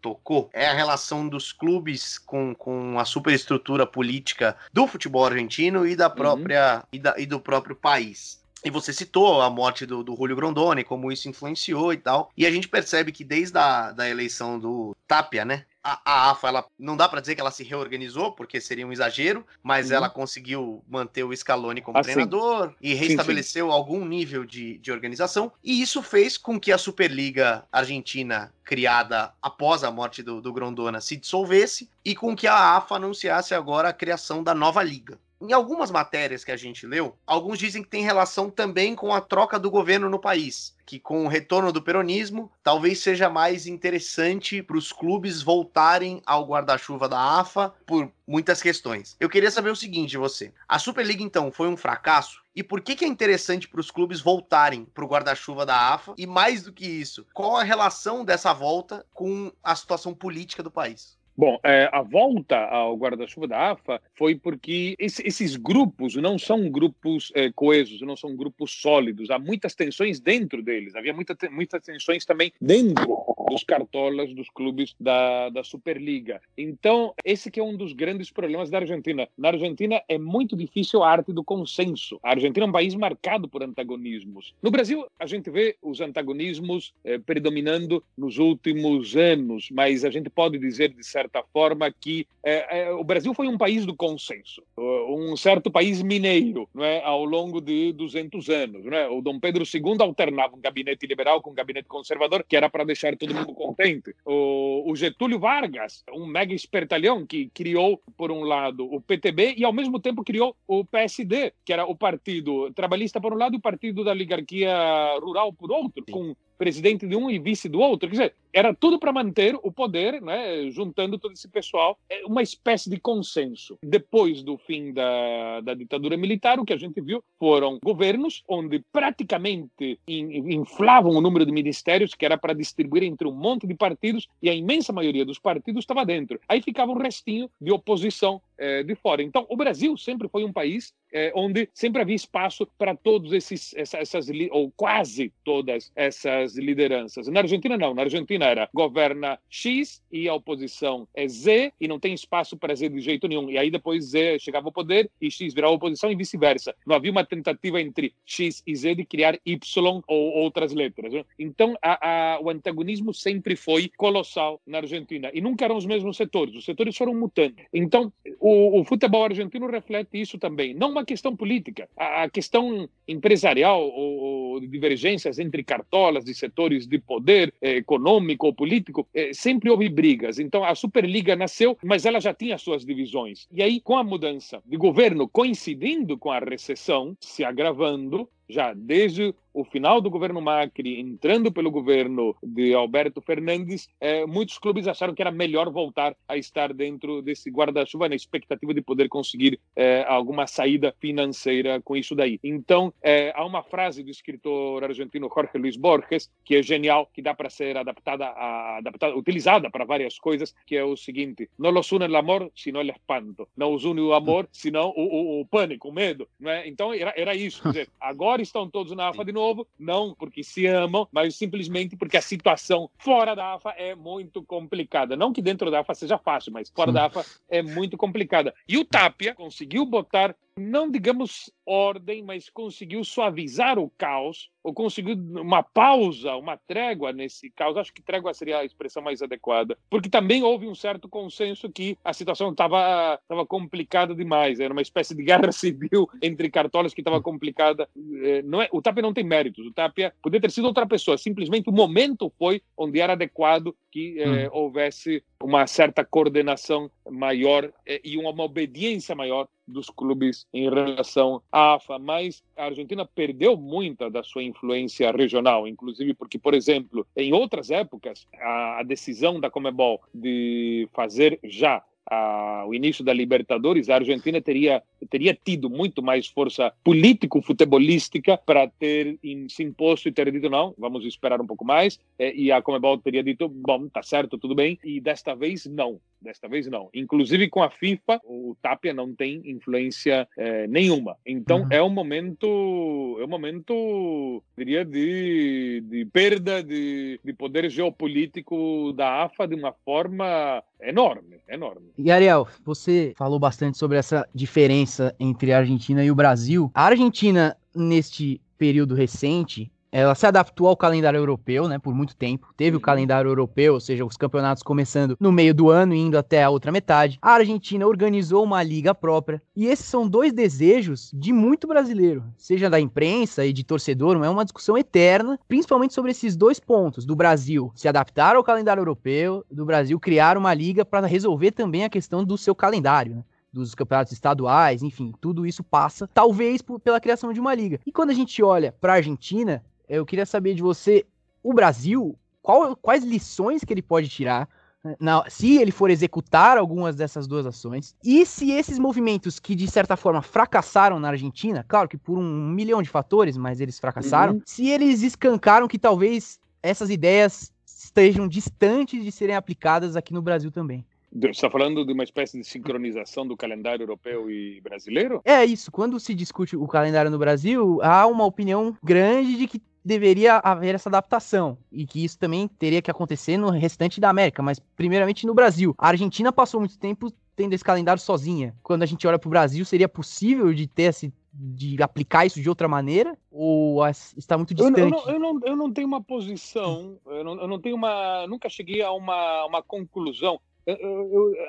[0.00, 5.96] tocou é a relação dos clubes com, com a superestrutura política do futebol argentino e
[5.96, 6.14] da uhum.
[6.14, 6.82] própria uhum.
[6.92, 8.42] e, da, e do próprio país.
[8.64, 12.32] E você citou a morte do, do Julio Grondoni, como isso influenciou e tal.
[12.34, 15.66] E a gente percebe que desde a da eleição do Tapia, né?
[15.84, 18.92] A, a AFA, ela, não dá para dizer que ela se reorganizou, porque seria um
[18.92, 19.96] exagero, mas uhum.
[19.96, 22.12] ela conseguiu manter o Scaloni como assim.
[22.12, 23.76] treinador e restabeleceu sim, sim.
[23.76, 25.52] algum nível de, de organização.
[25.62, 31.00] E isso fez com que a Superliga Argentina, criada após a morte do, do Grondona,
[31.00, 35.18] se dissolvesse e com que a AFA anunciasse agora a criação da nova liga.
[35.40, 39.20] Em algumas matérias que a gente leu, alguns dizem que tem relação também com a
[39.20, 44.62] troca do governo no país, que com o retorno do peronismo, talvez seja mais interessante
[44.62, 49.16] para os clubes voltarem ao guarda-chuva da AFA por muitas questões.
[49.18, 52.42] Eu queria saber o seguinte de você: a Superliga então foi um fracasso?
[52.56, 56.14] E por que, que é interessante para os clubes voltarem para o guarda-chuva da AFA?
[56.16, 60.70] E mais do que isso, qual a relação dessa volta com a situação política do
[60.70, 61.18] país?
[61.36, 66.70] Bom, é, a volta ao guarda-chuva da AFA foi porque esse, esses grupos não são
[66.70, 69.30] grupos é, coesos, não são grupos sólidos.
[69.30, 70.94] Há muitas tensões dentro deles.
[70.94, 76.40] Havia muita, muitas tensões também dentro dos cartolas dos clubes da, da Superliga.
[76.56, 79.28] Então, esse que é um dos grandes problemas da Argentina.
[79.36, 82.18] Na Argentina é muito difícil a arte do consenso.
[82.22, 84.54] A Argentina é um país marcado por antagonismos.
[84.62, 90.30] No Brasil, a gente vê os antagonismos é, predominando nos últimos anos, mas a gente
[90.30, 94.62] pode dizer, de certa forma, que é, é, o Brasil foi um país do consenso,
[94.76, 98.84] um certo país mineiro, não é, ao longo de 200 anos.
[98.84, 99.08] Não é?
[99.08, 102.84] O Dom Pedro II alternava um gabinete liberal com um gabinete conservador, que era para
[102.84, 104.14] deixar todo mundo contente.
[104.24, 109.64] O, o Getúlio Vargas, um mega espertalhão que criou, por um lado, o PTB e,
[109.64, 113.58] ao mesmo tempo, criou o PSD, que era o partido trabalhista, por um lado, e
[113.58, 114.74] o partido da oligarquia
[115.20, 118.08] rural, por outro, com presidente de um e vice do outro.
[118.08, 122.42] Quer dizer, era tudo para manter o poder, né, juntando todo esse pessoal, é uma
[122.42, 123.76] espécie de consenso.
[123.82, 128.84] Depois do fim da, da ditadura militar, o que a gente viu foram governos onde
[128.92, 134.28] praticamente inflavam o número de ministérios, que era para distribuir entre um monte de partidos,
[134.40, 136.38] e a imensa maioria dos partidos estava dentro.
[136.48, 139.22] Aí ficava um restinho de oposição é, de fora.
[139.22, 143.72] Então, o Brasil sempre foi um país é, onde sempre havia espaço para todos esses,
[143.76, 147.28] essas, ou quase todas essas lideranças.
[147.28, 147.94] Na Argentina, não.
[147.94, 152.74] Na Argentina, era governa X e a oposição é Z e não tem espaço para
[152.74, 153.48] Z de jeito nenhum.
[153.48, 156.74] E aí depois Z chegava ao poder e X virava oposição e vice-versa.
[156.84, 161.12] Não havia uma tentativa entre X e Z de criar Y ou outras letras.
[161.12, 161.24] Né?
[161.38, 166.16] Então a, a, o antagonismo sempre foi colossal na Argentina e nunca eram os mesmos
[166.16, 166.56] setores.
[166.56, 167.54] Os setores foram mutando.
[167.72, 170.74] Então o, o futebol argentino reflete isso também.
[170.74, 177.52] Não uma questão política, a, questão empresarial ou, divergências entre cartolas de setores de poder
[177.60, 180.38] eh, econômico ou político, é, sempre houve brigas.
[180.38, 183.48] Então a Superliga nasceu, mas ela já tinha suas divisões.
[183.52, 189.34] E aí, com a mudança de governo coincidindo com a recessão se agravando, já desde
[189.54, 195.14] o final do governo Macri, entrando pelo governo de Alberto Fernandes, eh, muitos clubes acharam
[195.14, 200.04] que era melhor voltar a estar dentro desse guarda-chuva na expectativa de poder conseguir eh,
[200.08, 202.40] alguma saída financeira com isso daí.
[202.42, 207.22] Então, eh, há uma frase do escritor argentino Jorge Luis Borges que é genial, que
[207.22, 211.70] dá para ser adaptada, a, adaptada, utilizada para várias coisas, que é o seguinte: não
[211.70, 213.48] los une el amor, sino el espanto.
[213.56, 216.28] Não os une o amor, senão o, o, o pânico, o medo.
[216.42, 216.66] É?
[216.68, 217.62] Então, era, era isso.
[217.62, 221.96] Quer dizer, agora estão todos na AFA de novo não porque se amam, mas simplesmente
[221.96, 225.16] porque a situação fora da AFA é muito complicada.
[225.16, 228.54] Não que dentro da AFA seja fácil, mas fora da AFA é muito complicada.
[228.68, 235.14] E o Tapia conseguiu botar não digamos ordem, mas conseguiu suavizar o caos, ou conseguiu
[235.14, 237.76] uma pausa, uma trégua nesse caos.
[237.76, 241.98] Acho que trégua seria a expressão mais adequada, porque também houve um certo consenso que
[242.04, 244.60] a situação estava complicada demais.
[244.60, 247.88] Era uma espécie de guerra civil entre cartolas que estava complicada.
[248.22, 249.66] Eh, não é, o Tapia não tem méritos.
[249.66, 251.18] O Tapia poderia ter sido outra pessoa.
[251.18, 254.50] Simplesmente o momento foi onde era adequado que eh, hum.
[254.52, 261.74] houvesse uma certa coordenação maior eh, e uma obediência maior dos clubes em relação à
[261.74, 267.32] AFA, mas a Argentina perdeu muita da sua influência regional, inclusive porque, por exemplo, em
[267.32, 273.96] outras épocas, a, decisão da Comebol de fazer já a, o início da Libertadores, a
[273.96, 280.50] Argentina teria, teria tido muito mais força político-futebolística para ter se imposto e ter dito
[280.50, 284.38] não, vamos esperar um pouco mais, eh, e a Comebol teria dito, bom, tá certo,
[284.38, 285.98] tudo bem, e desta vez não.
[286.24, 286.88] Desta vez não.
[286.94, 291.18] Inclusive com a FIFA, o Tapia não tem influência eh, nenhuma.
[291.26, 291.68] Então uhum.
[291.70, 299.24] é um momento, é um momento, diria, de, de perda de, de poder geopolítico da
[299.24, 301.90] AFA de uma forma enorme, enorme.
[301.98, 306.70] E Ariel, você falou bastante sobre essa diferença entre a Argentina e o Brasil.
[306.74, 312.52] A Argentina, neste período recente, ela se adaptou ao calendário europeu, né, por muito tempo.
[312.56, 312.82] Teve o uhum.
[312.82, 316.50] calendário europeu, ou seja, os campeonatos começando no meio do ano e indo até a
[316.50, 317.16] outra metade.
[317.22, 319.40] A Argentina organizou uma liga própria.
[319.54, 324.28] E esses são dois desejos de muito brasileiro, seja da imprensa e de torcedor, é
[324.28, 329.44] uma discussão eterna, principalmente sobre esses dois pontos, do Brasil se adaptar ao calendário europeu,
[329.48, 333.24] do Brasil criar uma liga para resolver também a questão do seu calendário, né?
[333.52, 337.78] dos campeonatos estaduais, enfim, tudo isso passa, talvez por, pela criação de uma liga.
[337.86, 341.04] E quando a gente olha para a Argentina, eu queria saber de você,
[341.42, 344.48] o Brasil, qual, quais lições que ele pode tirar
[344.84, 349.54] né, na, se ele for executar algumas dessas duas ações, e se esses movimentos que
[349.54, 353.78] de certa forma fracassaram na Argentina, claro que por um milhão de fatores, mas eles
[353.78, 354.42] fracassaram, uhum.
[354.44, 360.50] se eles escancaram que talvez essas ideias estejam distantes de serem aplicadas aqui no Brasil
[360.50, 360.84] também.
[361.14, 365.22] Você está falando de uma espécie de sincronização do calendário europeu e brasileiro?
[365.24, 365.70] É isso.
[365.70, 370.74] Quando se discute o calendário no Brasil, há uma opinião grande de que deveria haver
[370.74, 375.26] essa adaptação e que isso também teria que acontecer no restante da América, mas primeiramente
[375.26, 375.74] no Brasil.
[375.78, 378.54] A Argentina passou muito tempo tendo esse calendário sozinha.
[378.62, 382.40] Quando a gente olha para o Brasil, seria possível de ter esse de aplicar isso
[382.40, 383.80] de outra maneira ou
[384.16, 384.80] está muito distante?
[384.80, 388.24] Eu não, eu não, eu não tenho uma posição, eu não, eu não tenho uma,
[388.28, 390.40] nunca cheguei a uma, uma conclusão.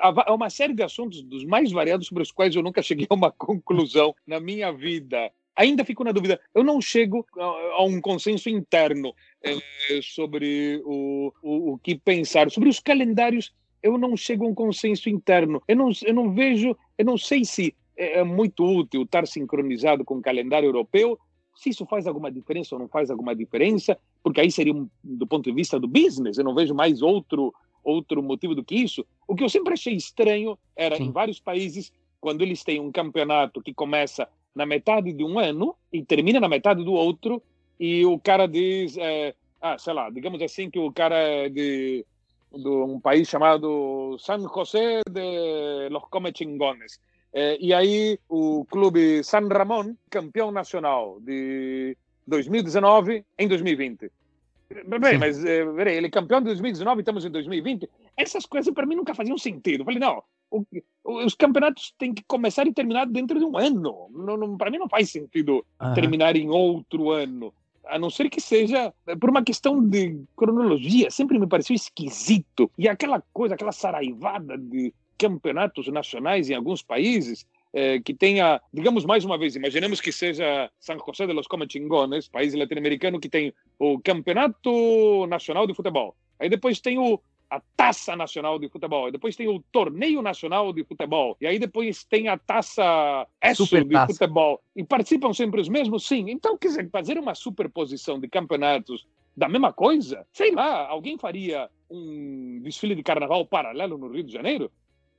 [0.00, 3.14] Há uma série de assuntos dos mais variados sobre os quais eu nunca cheguei a
[3.14, 6.38] uma conclusão na minha vida ainda fico na dúvida.
[6.54, 9.56] Eu não chego a, um consenso interno é,
[10.02, 12.50] sobre o, o, o, que pensar.
[12.50, 13.52] Sobre os calendários,
[13.82, 15.62] eu não chego a um consenso interno.
[15.66, 20.04] Eu não, eu não vejo, eu não sei se é, é muito útil estar sincronizado
[20.04, 21.18] com o calendário europeu,
[21.54, 25.44] se isso faz alguma diferença ou não faz alguma diferença, porque aí seria do ponto
[25.44, 27.54] de vista do business, eu não vejo mais outro
[27.86, 29.06] outro motivo do que isso.
[29.26, 31.04] O que eu sempre achei estranho era Sim.
[31.04, 35.76] em vários países quando eles têm um campeonato que começa na metade de um ano
[35.92, 37.42] e termina na metade do outro,
[37.78, 42.04] e o cara diz, é, ah, sei lá, digamos assim que o cara é de,
[42.52, 46.98] de um país chamado San José de los Comechingones.
[47.32, 51.94] É, e aí o clube San Ramón, campeão nacional de
[52.26, 54.10] 2019 em 2020.
[55.00, 57.88] Bem, mas é, peraí, ele é campeão de 2019 estamos em 2020.
[58.16, 59.82] Essas coisas para mim nunca faziam sentido.
[59.82, 60.64] Eu falei, não, o,
[61.04, 64.08] os campeonatos têm que começar e terminar dentro de um ano.
[64.10, 65.94] Não, não para mim não faz sentido uhum.
[65.94, 67.54] terminar em outro ano.
[67.86, 71.10] A não ser que seja por uma questão de cronologia.
[71.10, 72.68] Sempre me pareceu esquisito.
[72.76, 77.46] E aquela coisa, aquela saraivada de campeonatos nacionais em alguns países,
[77.76, 82.26] eh, que tenha, digamos mais uma vez, imaginemos que seja San José de los Comechingones,
[82.26, 86.16] país latino-americano que tem o Campeonato Nacional de Futebol.
[86.40, 90.82] Aí depois tem o a Taça Nacional de Futebol, depois tem o Torneio Nacional de
[90.84, 94.60] Futebol, e aí depois tem a Taça ESO de Futebol.
[94.74, 96.08] E participam sempre os mesmos?
[96.08, 96.30] Sim.
[96.30, 100.26] Então, quer dizer, fazer uma superposição de campeonatos da mesma coisa?
[100.32, 104.72] Sei lá, alguém faria um desfile de carnaval paralelo no Rio de Janeiro?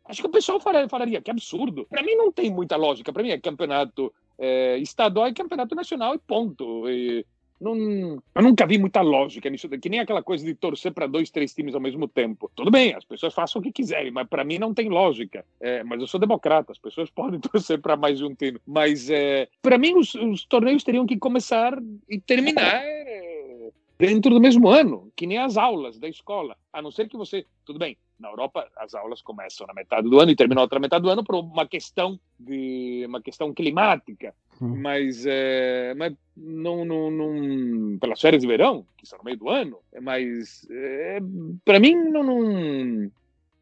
[0.07, 1.85] Acho que o pessoal falaria que absurdo.
[1.85, 3.11] Para mim não tem muita lógica.
[3.11, 6.89] Para mim é campeonato é, estadual e campeonato nacional e ponto.
[6.89, 7.25] E,
[7.59, 11.31] não, eu nunca vi muita lógica nisso, que nem aquela coisa de torcer para dois,
[11.31, 12.51] três times ao mesmo tempo.
[12.55, 15.43] Tudo bem, as pessoas façam o que quiserem, mas para mim não tem lógica.
[15.59, 18.59] É, mas eu sou democrata, as pessoas podem torcer para mais de um time.
[18.65, 24.39] Mas é, para mim os, os, torneios teriam que começar e terminar é, dentro do
[24.39, 26.55] mesmo ano, que nem as aulas da escola.
[26.71, 30.19] A não ser que você, tudo bem, Na Europa, as aulas começam na metade do
[30.19, 34.33] ano e terminam na outra metade do ano por uma questão de uma questão climática.
[34.61, 34.75] Hum.
[34.81, 39.49] Mas, é, mas não, não, não, pelas férias de verão, que são no meio do
[39.49, 41.19] ano, mas é,
[41.63, 43.11] para mim não, não,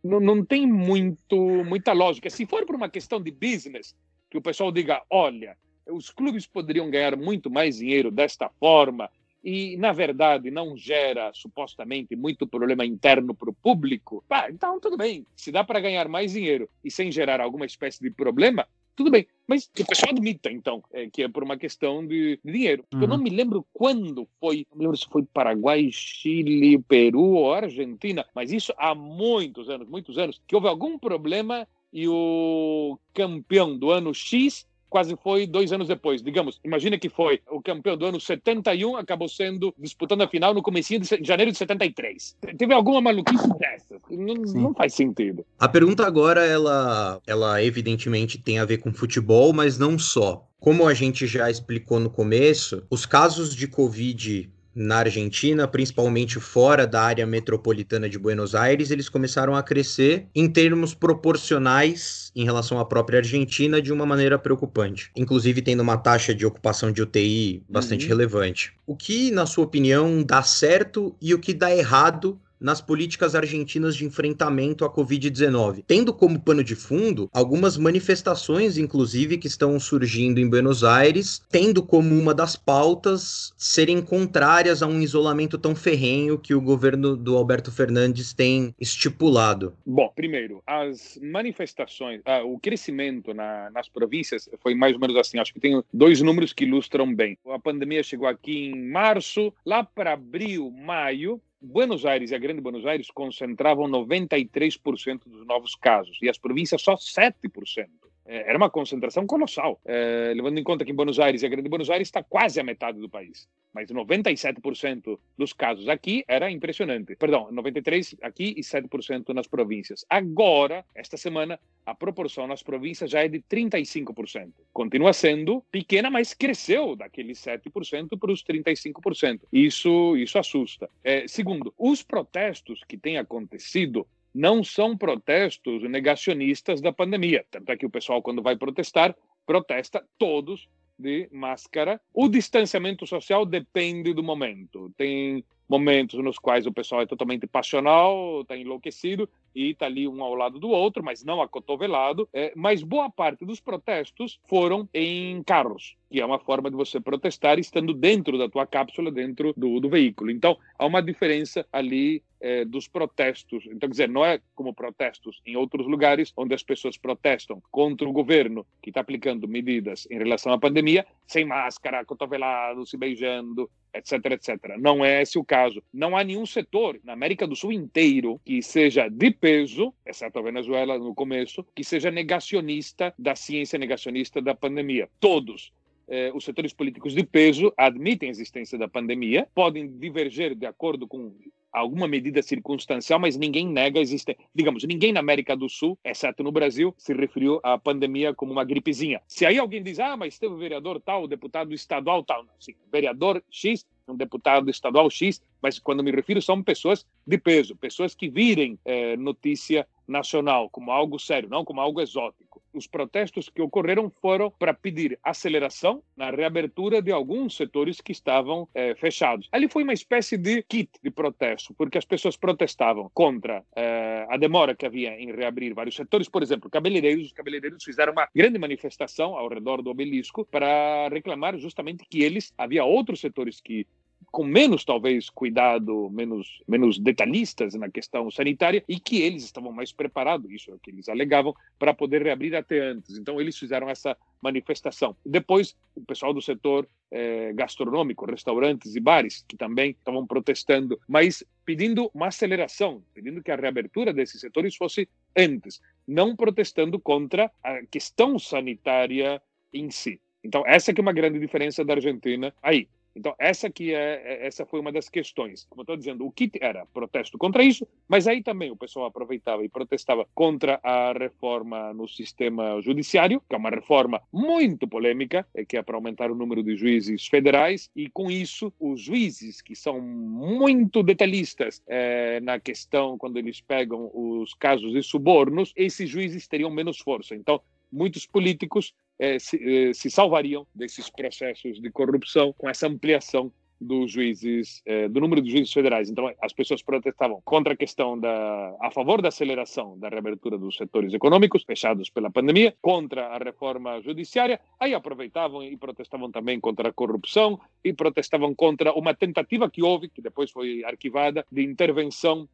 [0.03, 2.30] não, não tem muito, muita lógica.
[2.30, 3.93] Se for por uma questão de business,
[4.30, 9.10] que o pessoal diga, olha, os clubes poderiam ganhar muito mais dinheiro desta forma,
[9.46, 14.98] e, na verdade, não gera supostamente muito problema interno para o público, pá, então tudo
[14.98, 15.24] bem.
[15.36, 19.28] Se dá para ganhar mais dinheiro e sem gerar alguma espécie de problema, tudo bem.
[19.46, 22.84] Mas que o pessoal admita, então, é, que é por uma questão de, de dinheiro.
[22.91, 23.02] Uhum.
[23.04, 27.54] Eu não me lembro quando foi, não me lembro se foi Paraguai, Chile, Peru ou
[27.54, 33.78] Argentina, mas isso há muitos anos, muitos anos, que houve algum problema e o campeão
[33.78, 34.66] do ano X
[34.96, 36.24] quase foi dois anos depois.
[36.24, 40.64] Digamos, imagina que foi o campeão do ano 71, acabou sendo disputando a final no
[40.64, 42.38] começo de janeiro de 73.
[42.58, 44.00] Teve alguma maluquice dessa?
[44.10, 45.46] Não, não, faz sentido.
[45.60, 50.48] A pergunta agora, ela, ela evidentemente tem a ver com futebol, mas não só.
[50.62, 56.86] Como a gente já explicou no começo, os casos de Covid na Argentina, principalmente fora
[56.86, 62.78] da área metropolitana de Buenos Aires, eles começaram a crescer em termos proporcionais em relação
[62.78, 67.63] à própria Argentina de uma maneira preocupante, inclusive tendo uma taxa de ocupação de UTI
[67.69, 68.09] bastante uhum.
[68.09, 68.73] relevante.
[68.86, 73.95] O que, na sua opinião, dá certo e o que dá errado nas políticas argentinas
[73.95, 80.39] de enfrentamento à Covid-19, tendo como pano de fundo algumas manifestações, inclusive, que estão surgindo
[80.39, 86.39] em Buenos Aires, tendo como uma das pautas serem contrárias a um isolamento tão ferrenho
[86.39, 89.76] que o governo do Alberto Fernandes tem estipulado.
[89.86, 95.38] Bom, primeiro, as manifestações, ah, o crescimento na, nas províncias foi mais ou menos assim.
[95.38, 97.38] Acho que tem dois números que ilustram bem.
[97.45, 102.62] A pandemia chegou aqui em março, lá para abril, maio, Buenos Aires e a Grande
[102.62, 107.88] Buenos Aires concentravam 93% dos novos casos e as províncias só 7%.
[108.26, 111.69] É, era uma concentração colossal, é, levando em conta que Buenos Aires e a Grande
[111.69, 113.47] Buenos Aires está quase a metade do país.
[113.73, 117.15] Mas 97% dos casos aqui era impressionante.
[117.15, 120.05] Perdão, 93% aqui e 7% nas províncias.
[120.09, 124.51] Agora, esta semana, a proporção nas províncias já é de 35%.
[124.73, 129.41] Continua sendo pequena, mas cresceu daqueles 7% para os 35%.
[129.51, 130.89] Isso, isso assusta.
[131.03, 137.46] É, segundo, os protestos que têm acontecido não são protestos negacionistas da pandemia.
[137.50, 139.16] Tanto é que o pessoal, quando vai protestar,
[139.46, 140.68] protesta todos
[141.00, 142.02] de máscara.
[142.14, 144.92] O distanciamento social depende do momento.
[144.98, 150.22] Tem momentos nos quais o pessoal é totalmente passional, está enlouquecido e está ali um
[150.24, 152.28] ao lado do outro, mas não acotovelado.
[152.34, 156.99] É, mas boa parte dos protestos foram em carros, que é uma forma de você
[156.99, 160.30] protestar estando dentro da tua cápsula, dentro do, do veículo.
[160.30, 163.66] Então, há uma diferença ali é, dos protestos.
[163.66, 168.07] Então, quer dizer, não é como protestos em outros lugares, onde as pessoas protestam contra
[168.07, 173.70] o governo que está aplicando medidas em relação à pandemia, sem máscara, acotovelado, se beijando,
[173.98, 174.78] etc, etc.
[174.78, 175.82] Não é esse o caso.
[175.93, 180.41] Não há nenhum setor na América do Sul inteiro que seja de peso, exceto a
[180.41, 185.10] Venezuela no começo, que seja negacionista da ciência, negacionista da pandemia.
[185.20, 185.72] Todos.
[186.08, 191.08] Eh, os setores políticos de peso admitem a existência da pandemia, podem diverger de acordo
[191.08, 191.34] com
[191.76, 196.51] alguma medida circunstancial, mas ninguém nega existe, digamos, ninguém na América do Sul, exceto no
[196.51, 199.22] Brasil, se referiu à pandemia como uma gripezinha.
[199.28, 202.53] Se aí alguém diz, ah, mas teve o vereador tal, o deputado estadual tal, não,
[202.60, 207.76] sim, vereador X, um deputado estadual X, mas quando me refiro são pessoas de peso,
[207.76, 212.62] pessoas que virem é, notícia nacional como algo sério, não como algo exótico.
[212.74, 218.68] Os protestos que ocorreram foram para pedir aceleração na reabertura de alguns setores que estavam
[218.74, 219.47] é, fechados.
[219.51, 224.38] Ali foi uma espécie de kit de protesto, porque as pessoas protestavam contra é, a
[224.38, 226.28] demora que havia em reabrir vários setores.
[226.28, 231.58] Por exemplo, cabeleireiros, os cabeleireiros fizeram uma grande manifestação ao redor do obelisco para reclamar
[231.58, 233.88] justamente que eles havia outros setores que
[234.32, 239.91] com menos, talvez, cuidado, menos, menos detalhistas na questão sanitária e que eles estavam mais
[239.91, 243.17] preparados, isso é o que eles alegavam, para poder reabrir até antes.
[243.17, 245.15] Então, eles fizeram essa manifestação.
[245.26, 251.43] Depois, o pessoal do setor eh, gastronômico, restaurantes e bares, que também estavam protestando, mas
[251.65, 257.82] pedindo uma aceleração, pedindo que a reabertura desses setores fosse antes, não protestando contra a
[257.86, 259.41] questão sanitária
[259.73, 260.19] em si.
[260.43, 262.88] Então, essa que é uma grande diferença da Argentina aí.
[263.16, 265.66] Então, essa que é, é essa foi uma das questões.
[265.70, 269.05] Como eu estou dizendo, o que era protesto contra isso, mas aí também o pessoal
[269.05, 275.47] aproveitava e protestava contra a reforma no sistema judiciário, que é uma reforma muito polêmica,
[275.53, 279.61] é que é para aumentar o número de juízes federais, e com isso, os juízes,
[279.61, 286.09] que são muito detalhistas é, na questão, quando eles pegam os casos de subornos, esses
[286.09, 287.36] juízes teriam menos força.
[287.36, 287.61] Então,
[287.91, 294.11] muitos políticos eh, se, eh, se, salvariam desses processos de corrupção com essa ampliação dos
[294.11, 296.09] juízes, eh, do número de juízes federais.
[296.09, 300.76] Então, as pessoas protestavam contra a questão da, a favor da aceleração da reabertura dos
[300.76, 304.59] setores econômicos fechados pela pandemia, contra a reforma judiciária.
[304.80, 310.09] Aí aproveitavam e protestavam também contra a corrupção e protestavam contra uma tentativa que houve,
[310.09, 312.47] que depois foi arquivada, de intervenção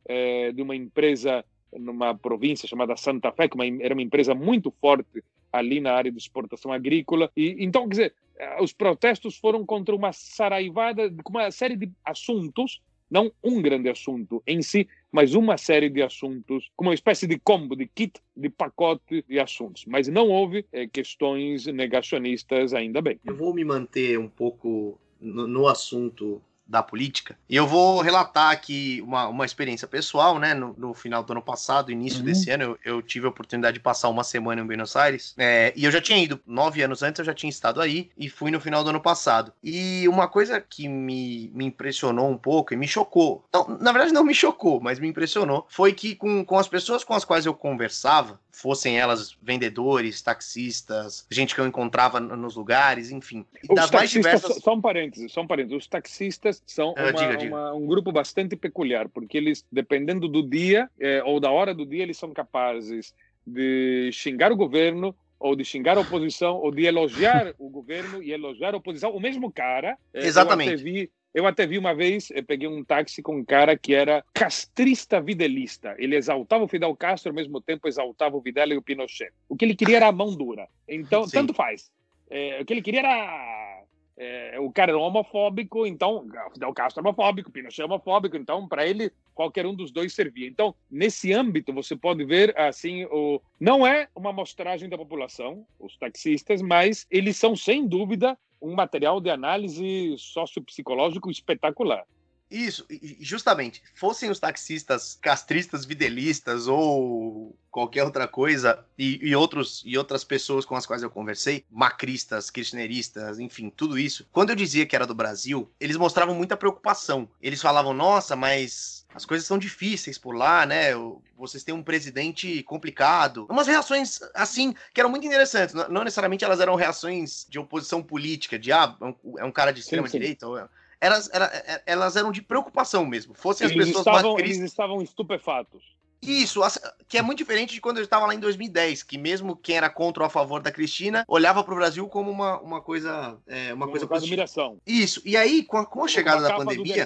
[0.54, 1.44] de uma empresa
[1.74, 6.18] numa província chamada Santa Fé, que era uma empresa muito forte ali na área de
[6.18, 7.32] exportação agrícola.
[7.36, 12.82] E então, quer dizer, eh, os protestos foram contra uma saraivada, uma série de assuntos,
[13.10, 17.38] não um grande assunto em si, mas uma série de assuntos, como uma espécie de
[17.38, 19.86] combo, de kit, de pacote de assuntos.
[19.86, 23.20] Mas não houve é, questões negacionistas, ainda bem.
[23.26, 26.42] Eu vou me manter um pouco no, no assunto
[26.72, 27.38] da política.
[27.50, 30.54] E eu vou relatar aqui uma, uma experiência pessoal, né?
[30.54, 32.26] No, no final do ano passado, início uhum.
[32.26, 35.36] desse ano, eu, eu, tive a oportunidade de passar uma semana em Buenos Aires.
[35.38, 38.30] É, e eu já tinha ido, nove anos antes, eu já tinha estado aí e
[38.30, 39.52] fui no final do ano passado.
[39.62, 44.14] E uma coisa que me, me impressionou um pouco e me chocou, não, na verdade
[44.14, 47.46] não me chocou, mas me impressionou, foi que com, com as pessoas com as quais
[47.46, 53.46] eu conversava, fossem elas vendedores, taxistas, gente que eu encontrava nos lugares, enfim.
[53.74, 54.58] Das mais diversas...
[54.58, 55.78] Só um parênteses, só um parênteses.
[55.78, 57.56] Os taxistas são ah, uma, diga, diga.
[57.56, 61.86] Uma, um grupo bastante peculiar, porque eles, dependendo do dia é, ou da hora do
[61.86, 63.14] dia, eles são capazes
[63.46, 68.32] de xingar o governo, ou de xingar a oposição, ou de elogiar o governo e
[68.32, 69.12] elogiar a oposição.
[69.12, 69.98] O mesmo cara.
[70.14, 70.70] É, Exatamente.
[70.70, 73.78] Eu até vi eu até vi uma vez, eu peguei um táxi com um cara
[73.78, 75.96] que era castrista videlista.
[75.98, 79.32] Ele exaltava o Fidel Castro ao mesmo tempo exaltava o Videla e o Pinochet.
[79.48, 80.68] O que ele queria era a mão dura.
[80.88, 81.32] Então, Sim.
[81.32, 81.92] tanto faz.
[82.30, 83.82] É, o que ele queria era
[84.18, 88.86] é, o cara era homofóbico, então Fidel Castro é homofóbico, Pinochet é homofóbico, então para
[88.86, 90.48] ele qualquer um dos dois servia.
[90.48, 95.98] Então nesse âmbito você pode ver assim o não é uma amostragem da população, os
[95.98, 102.06] taxistas, mas eles são sem dúvida um material de análise sociopsicológico espetacular.
[102.52, 102.86] Isso,
[103.22, 103.82] justamente.
[103.96, 110.66] Fossem os taxistas castristas, videlistas ou qualquer outra coisa, e, e, outros, e outras pessoas
[110.66, 114.28] com as quais eu conversei, macristas, kirchneristas, enfim, tudo isso.
[114.34, 117.30] Quando eu dizia que era do Brasil, eles mostravam muita preocupação.
[117.42, 120.92] Eles falavam, nossa, mas as coisas são difíceis por lá, né?
[121.38, 123.48] Vocês têm um presidente complicado.
[123.50, 125.74] Umas reações, assim, que eram muito interessantes.
[125.74, 128.94] Não necessariamente elas eram reações de oposição política, de, ah,
[129.38, 133.34] é um é cara de extrema-direita, elas, é, elas eram de preocupação mesmo.
[133.34, 134.46] Fossem as pessoas estavam, mais...
[134.46, 135.84] Eles estavam estupefatos.
[136.22, 136.62] Isso,
[137.08, 139.90] que é muito diferente de quando eu estava lá em 2010, que mesmo quem era
[139.90, 143.74] contra ou a favor da Cristina olhava para o Brasil como uma, uma coisa é,
[143.74, 144.44] uma, coisa positiva.
[144.44, 144.80] admiração.
[144.86, 147.06] Isso, e aí com a, com a chegada da pandemia...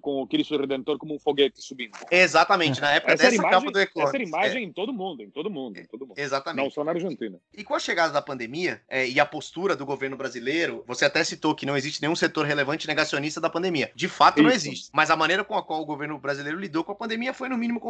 [0.00, 1.96] com o Cristo Redentor como um foguete subindo.
[2.10, 4.16] Exatamente, na época essa dessa imagem, capa do Economist.
[4.16, 4.66] Essa imagem é.
[4.66, 6.18] em todo mundo, em todo mundo, em todo mundo.
[6.18, 6.64] Exatamente.
[6.64, 7.38] Não só na Argentina.
[7.52, 11.24] E com a chegada da pandemia é, e a postura do governo brasileiro, você até
[11.24, 13.90] citou que não existe nenhum setor relevante negacionista da pandemia.
[13.94, 14.44] De fato, Isso.
[14.44, 14.90] não existe.
[14.92, 17.58] Mas a maneira com a qual o governo brasileiro lidou com a pandemia foi no
[17.58, 17.80] mínimo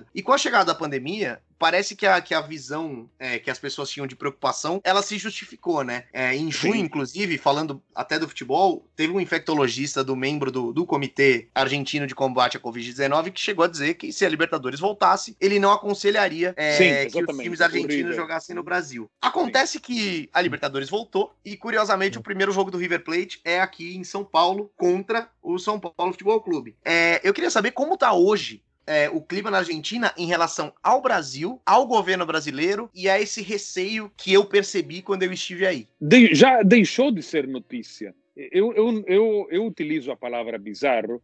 [0.00, 0.06] complicado.
[0.14, 3.58] E com a chegada da pandemia, parece que a, que a visão é, que as
[3.58, 6.04] pessoas tinham de preocupação, ela se justificou, né?
[6.12, 6.80] É, em junho, Sim.
[6.80, 12.14] inclusive, falando até do futebol, teve um infectologista do membro do, do Comitê Argentino de
[12.14, 16.54] Combate à Covid-19 que chegou a dizer que se a Libertadores voltasse, ele não aconselharia
[16.56, 16.76] é,
[17.08, 19.10] Sim, que os times argentinos jogassem no Brasil.
[19.20, 19.80] Acontece Sim.
[19.80, 24.04] que a Libertadores voltou e, curiosamente, o primeiro jogo do River Plate é aqui em
[24.04, 26.74] São Paulo contra o São Paulo Futebol Clube.
[26.84, 31.00] É, eu queria saber como tá hoje é, o clima na Argentina em relação ao
[31.00, 35.86] Brasil, ao governo brasileiro e a esse receio que eu percebi quando eu estive aí.
[36.00, 38.12] De, já deixou de ser notícia.
[38.36, 41.22] Eu, eu, eu, eu utilizo a palavra bizarro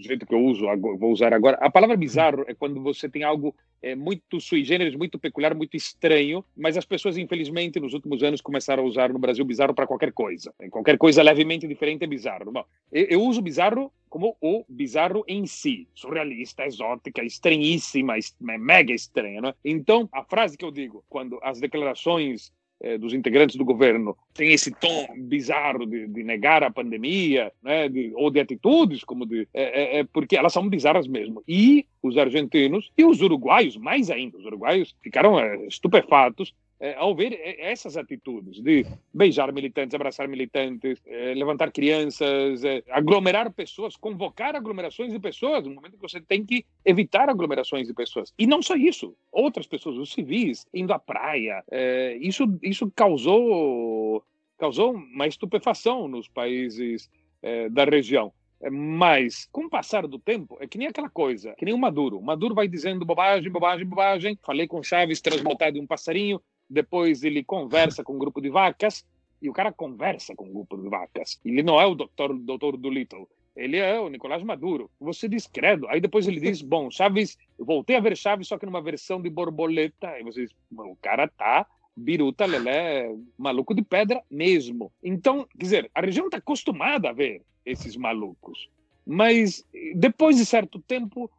[0.00, 0.66] do jeito que eu uso,
[0.98, 1.58] vou usar agora.
[1.60, 5.76] A palavra bizarro é quando você tem algo é, muito sui generis, muito peculiar, muito
[5.76, 9.86] estranho, mas as pessoas, infelizmente, nos últimos anos começaram a usar no Brasil bizarro para
[9.86, 10.52] qualquer coisa.
[10.70, 12.50] Qualquer coisa levemente diferente é bizarro.
[12.50, 19.40] Bom, eu, eu uso bizarro como o bizarro em si, surrealista, exótica, estranhíssima, mega estranha.
[19.40, 19.54] Né?
[19.64, 24.52] Então, a frase que eu digo, quando as declarações eh, dos integrantes do governo tem
[24.52, 29.46] esse tom bizarro de, de negar a pandemia, né, de, ou de atitudes como de
[29.52, 31.42] é, é, porque elas são bizarras mesmo.
[31.46, 37.14] E os argentinos e os uruguaios, mais ainda, os uruguaios ficaram é, estupefatos é, ao
[37.14, 44.56] ver essas atitudes de beijar militantes, abraçar militantes, é, levantar crianças, é, aglomerar pessoas, convocar
[44.56, 48.32] aglomerações de pessoas, no momento que você tem que evitar aglomerações de pessoas.
[48.38, 54.24] E não só isso, outras pessoas, os civis, indo à praia, é, isso, isso causou,
[54.56, 57.10] causou uma estupefação nos países
[57.42, 58.32] é, da região.
[58.70, 62.18] Mas, com o passar do tempo, é que nem aquela coisa, que nem o Maduro.
[62.18, 64.38] O Maduro vai dizendo bobagem, bobagem, bobagem.
[64.42, 66.40] Falei com Chaves, transmutado de um passarinho.
[66.70, 69.04] Depois ele conversa com um grupo de vacas.
[69.42, 71.40] E o cara conversa com um grupo de vacas.
[71.44, 73.28] Ele não é o doutor, doutor Dolittle.
[73.56, 74.88] Ele é o Nicolás Maduro.
[75.00, 75.88] Você diz credo.
[75.88, 79.28] Aí depois ele diz: Bom, Chaves, voltei a ver Chaves, só que numa versão de
[79.28, 80.08] borboleta.
[80.10, 81.66] Aí você diz: O cara tá
[81.96, 84.92] biruta, lelé, maluco de pedra mesmo.
[85.02, 88.68] Então, quer dizer, a região está acostumada a ver esses malucos.
[89.06, 89.64] Mas
[89.94, 91.30] depois de certo tempo,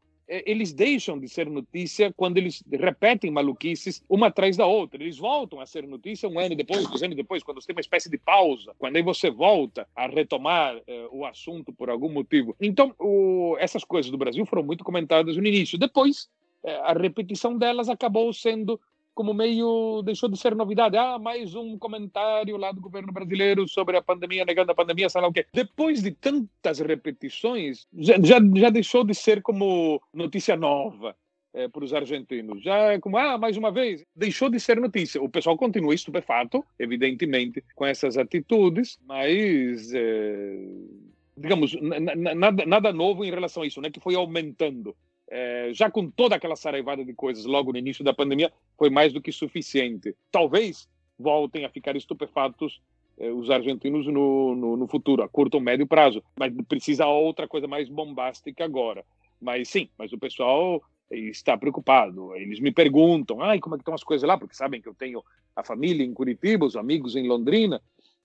[0.46, 5.04] eles deixam de ser notícia quando eles repetem maluquices uma atrás da outra.
[5.04, 7.82] Eles voltam a ser notícia um ano depois, dois anos depois, quando você tem uma
[7.82, 12.56] espécie de pausa, quando aí você volta a retomar eh, o assunto por algum motivo.
[12.62, 15.78] Então, o, essas coisas do Brasil foram muito comentadas no início.
[15.78, 16.30] Depois,
[16.64, 18.80] eh, a repetição delas acabou sendo
[19.14, 20.98] como meio deixou de ser novidade.
[20.98, 25.22] Ah, mais um comentário lá do governo brasileiro sobre a pandemia, negando a pandemia, sei
[25.22, 25.46] lá o quê.
[25.54, 31.16] Depois de tantas repetições, já, já, já deixou de ser como notícia nova.
[31.54, 32.64] É, para os argentinos.
[32.64, 35.22] Já é como, ah, mais uma vez, deixou de ser notícia.
[35.22, 40.56] O pessoal continua estupefato, evidentemente, com essas atitudes, mas, é,
[41.36, 44.96] digamos, nada, nada novo em relação a isso, né, que foi aumentando
[45.32, 49.14] é, já com toda aquela saraivada de coisas logo no início da pandemia, foi mais
[49.14, 50.14] do que suficiente.
[50.30, 52.82] Talvez voltem a ficar estupefatos
[53.18, 57.48] é, os argentinos no, no, no, futuro, a curto ou médio prazo, mas precisa outra
[57.48, 59.06] coisa mais bombástica agora.
[59.40, 62.36] Mas sim, mas o pessoal está preocupado.
[62.36, 64.38] Eles me perguntam, ai, como é que estão as coisas lá?
[64.38, 65.24] Porque sabem que eu tenho
[65.56, 67.82] a família em Curitiba, os amigos em Londrina.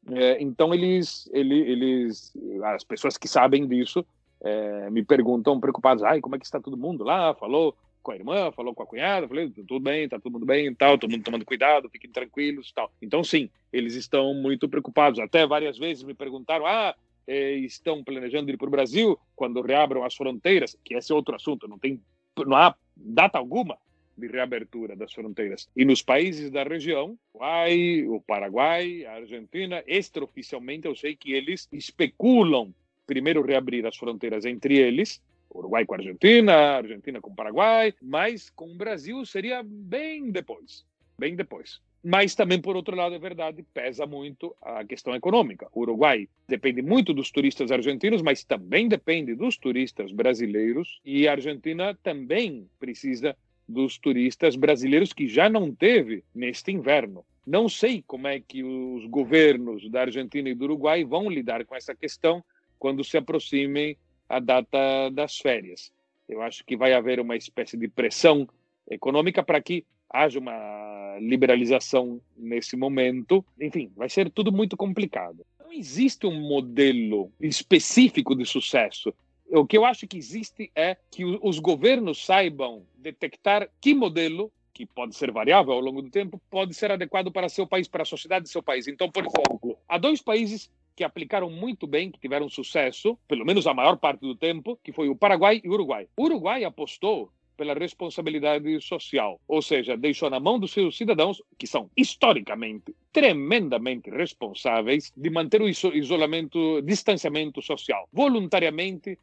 [0.09, 4.05] É, então eles, eles, eles, as pessoas que sabem disso
[4.47, 7.35] é, me perguntam preocupados, ai, como é que está todo mundo lá?
[7.35, 10.73] Falou com a irmã, falou com a cunhada, falei, tudo bem, está todo mundo bem,
[10.73, 12.93] tal, todo mundo tomando cuidado, fiquem tranquilos, tal.
[13.03, 15.19] Então sim, eles estão muito preocupados.
[15.19, 16.95] Até várias vezes me perguntaram, ah,
[17.27, 21.35] é, estão planejando ir para o Brasil quando reabram as fronteiras, que esse é outro
[21.35, 22.01] assunto, não tem,
[22.47, 23.77] não há data alguma
[24.17, 25.69] de reabertura das fronteiras.
[25.77, 32.73] E nos países da região, o Paraguai, a Argentina, extraoficialmente eu sei que eles especulam
[33.07, 35.23] primeiro reabrir as fronteiras entre eles,
[35.55, 40.85] Uruguai com a Argentina, Argentina com o Paraguai, mas com o Brasil seria bem depois,
[41.19, 41.81] bem depois.
[42.09, 45.67] Mas também, por outro lado, é verdade, pesa muito a questão econômica.
[45.73, 51.01] O Uruguai depende muito dos turistas argentinos, mas também depende dos turistas brasileiros.
[51.05, 53.37] E a Argentina também precisa
[53.69, 57.25] dos turistas brasileiros que já não teve neste inverno.
[57.45, 61.75] Não sei como é que os governos da Argentina e do Uruguai vão lidar com
[61.75, 62.45] essa questão,
[62.79, 63.97] quando se aproximem
[64.29, 65.93] a data das férias.
[66.29, 68.49] Eu acho que vai haver uma espécie de pressão
[68.91, 73.45] econômica para que haja uma liberalização nesse momento.
[73.61, 75.47] Enfim, vai ser tudo muito complicado.
[75.59, 79.13] Não existe um modelo específico de sucesso.
[79.49, 84.85] O que eu acho que existe é que os governos saibam detectar que modelo que
[84.85, 88.05] pode ser variável ao longo do tempo, pode ser adequado para seu país, para a
[88.05, 88.87] sociedade do seu país.
[88.87, 93.67] Então, por exemplo, há dois países que aplicaram muito bem, que tiveram sucesso, pelo menos
[93.67, 96.09] a maior parte do tempo, que foi o Paraguai e o Uruguai.
[96.17, 101.67] O Uruguai apostou pela responsabilidade social, ou seja, deixou na mão dos seus cidadãos, que
[101.67, 108.09] são historicamente tremendamente responsáveis, de manter o isolamento, distanciamento social.
[108.13, 109.19] Voluntariamente,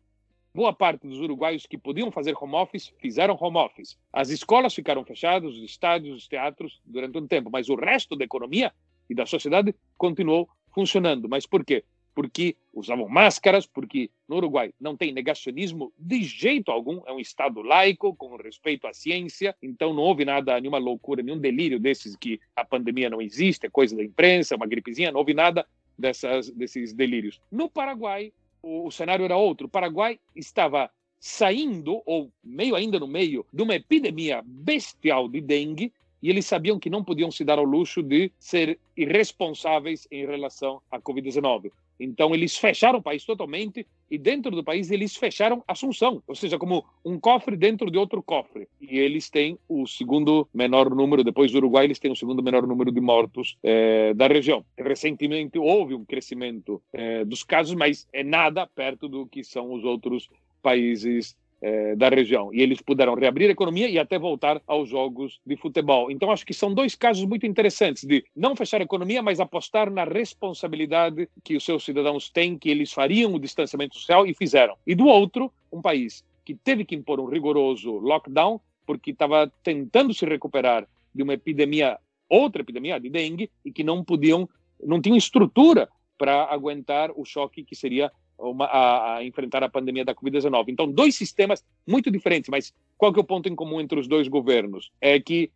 [0.54, 3.98] boa parte dos uruguaios que podiam fazer home office fizeram home office.
[4.12, 8.26] As escolas ficaram fechadas, os estádios, os teatros durante um tempo, mas o resto da
[8.26, 8.72] economia
[9.10, 11.30] e da sociedade continuou funcionando.
[11.30, 11.84] Mas por quê?
[12.16, 17.62] Porque usavam máscaras, porque no Uruguai não tem negacionismo de jeito algum, é um Estado
[17.62, 22.40] laico, com respeito à ciência, então não houve nada, nenhuma loucura, nenhum delírio desses que
[22.56, 25.66] a pandemia não existe, é coisa da imprensa, uma gripezinha, não houve nada
[25.98, 27.42] dessas, desses delírios.
[27.52, 29.68] No Paraguai, o, o cenário era outro.
[29.68, 35.94] O Paraguai estava saindo, ou meio ainda no meio, de uma epidemia bestial de dengue,
[36.24, 40.82] e eles sabiam que não podiam se dar ao luxo de ser irresponsáveis em relação
[40.90, 41.70] à Covid-19.
[42.00, 46.58] Então, eles fecharam o país totalmente e, dentro do país, eles fecharam Assunção, ou seja,
[46.58, 48.70] como um cofre dentro de outro cofre.
[48.80, 52.66] E eles têm o segundo menor número, depois do Uruguai, eles têm o segundo menor
[52.66, 54.66] número de mortos é, da região.
[54.78, 59.84] Recentemente houve um crescimento é, dos casos, mas é nada perto do que são os
[59.84, 60.30] outros
[60.62, 61.36] países
[61.66, 62.54] eh, da região.
[62.54, 66.12] E eles puderam reabrir a economia e até voltar aos jogos de futebol.
[66.12, 69.90] Então, acho que são dois casos muito interessantes de não fechar a economia, mas apostar
[69.90, 74.76] na responsabilidade que os seus cidadãos têm, que eles fariam o distanciamento social e fizeram.
[74.86, 80.14] E do outro, um país que teve que impor um rigoroso lockdown porque estava tentando
[80.14, 80.86] se recuperar
[81.16, 81.98] de uma epidemia,
[82.28, 84.50] outra epidemia de dengue, e que não podiam,
[84.84, 85.88] não tinham estrutura
[86.18, 90.66] para aguentar o choque que seria uma, a, a, enfrentar a pandemia da Covid-19.
[90.70, 94.08] Então, dois sistemas muito diferentes, mas qual que é o ponto em comum entre os
[94.08, 94.92] dois governos?
[95.00, 95.52] É que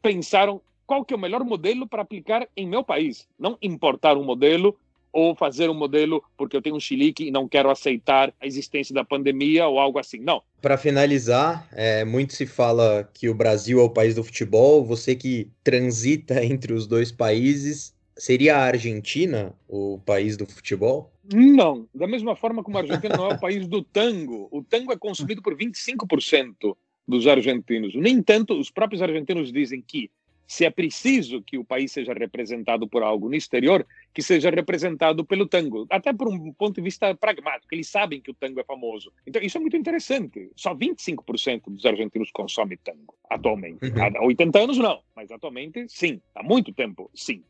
[0.00, 4.24] pensaram qual que é o melhor modelo para aplicar em meu país, não importar um
[4.24, 4.76] modelo
[5.12, 8.94] ou fazer um modelo porque eu tenho um chilique e não quero aceitar a existência
[8.94, 10.18] da pandemia ou algo assim.
[10.18, 10.42] Não.
[10.60, 14.84] Para finalizar, é, muito se fala que o Brasil é o país do futebol.
[14.84, 21.12] Você que transita entre os dois países, seria a Argentina o país do futebol?
[21.32, 21.88] Não.
[21.94, 24.48] Da mesma forma como a Argentina não é o país do tango.
[24.50, 27.94] O tango é consumido por 25% dos argentinos.
[27.94, 30.10] No entanto, os próprios argentinos dizem que
[30.46, 35.24] se é preciso que o país seja representado por algo no exterior, que seja representado
[35.24, 37.74] pelo tango, até por um ponto de vista pragmático.
[37.74, 39.10] Eles sabem que o tango é famoso.
[39.26, 40.50] Então, isso é muito interessante.
[40.54, 43.82] Só 25% dos argentinos consomem tango atualmente.
[43.82, 44.20] Uhum.
[44.20, 46.20] Há 80 anos, não, mas atualmente, sim.
[46.34, 47.42] Há muito tempo, sim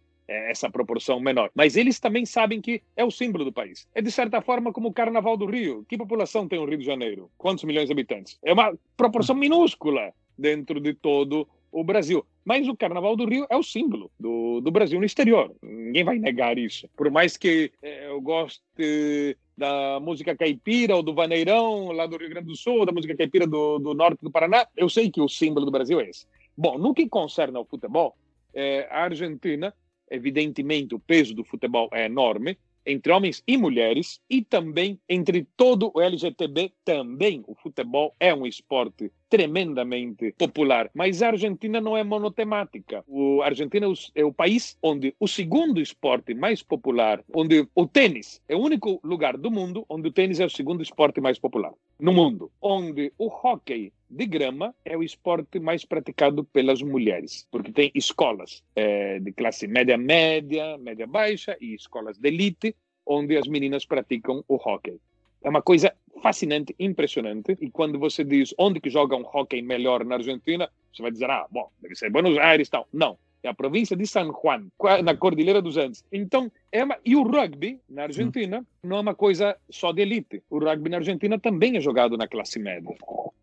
[0.50, 1.50] essa proporção menor.
[1.54, 3.86] Mas eles também sabem que é o símbolo do país.
[3.94, 5.84] É de certa forma como o Carnaval do Rio.
[5.88, 7.30] Que população tem o Rio de Janeiro?
[7.38, 8.38] Quantos milhões de habitantes?
[8.42, 12.24] É uma proporção minúscula dentro de todo o Brasil.
[12.44, 15.54] Mas o Carnaval do Rio é o símbolo do, do Brasil no exterior.
[15.62, 16.88] Ninguém vai negar isso.
[16.96, 22.28] Por mais que é, eu goste da música caipira ou do vaneirão lá do Rio
[22.28, 25.28] Grande do Sul, da música caipira do, do norte do Paraná, eu sei que o
[25.28, 26.26] símbolo do Brasil é esse.
[26.56, 28.16] Bom, no que concerne ao futebol,
[28.52, 29.72] é, a Argentina,
[30.12, 35.90] evidentemente, o peso do futebol é enorme, entre homens e mulheres e também entre todo
[35.94, 42.04] o LGTB também o futebol é um esporte tremendamente popular, mas a Argentina não é
[42.04, 43.02] monotemática.
[43.06, 48.42] O a Argentina é o país onde o segundo esporte mais popular, onde o tênis
[48.48, 51.72] é o único lugar do mundo onde o tênis é o segundo esporte mais popular
[51.98, 57.72] no mundo, onde o hockey de grama é o esporte mais praticado pelas mulheres, porque
[57.72, 63.48] tem escolas é, de classe média média, média baixa e escolas de elite onde as
[63.48, 65.00] meninas praticam o hockey.
[65.42, 65.92] É uma coisa
[66.22, 67.56] fascinante, impressionante.
[67.60, 71.30] E quando você diz onde que joga um hockey melhor na Argentina, você vai dizer,
[71.30, 72.86] ah, bom, deve ser Buenos Aires e tal.
[72.92, 74.66] Não, é a província de San Juan,
[75.02, 76.04] na Cordilheira dos Andes.
[76.12, 76.96] Então, é uma...
[77.04, 80.42] e o rugby na Argentina não é uma coisa só de elite.
[80.48, 82.96] O rugby na Argentina também é jogado na classe média.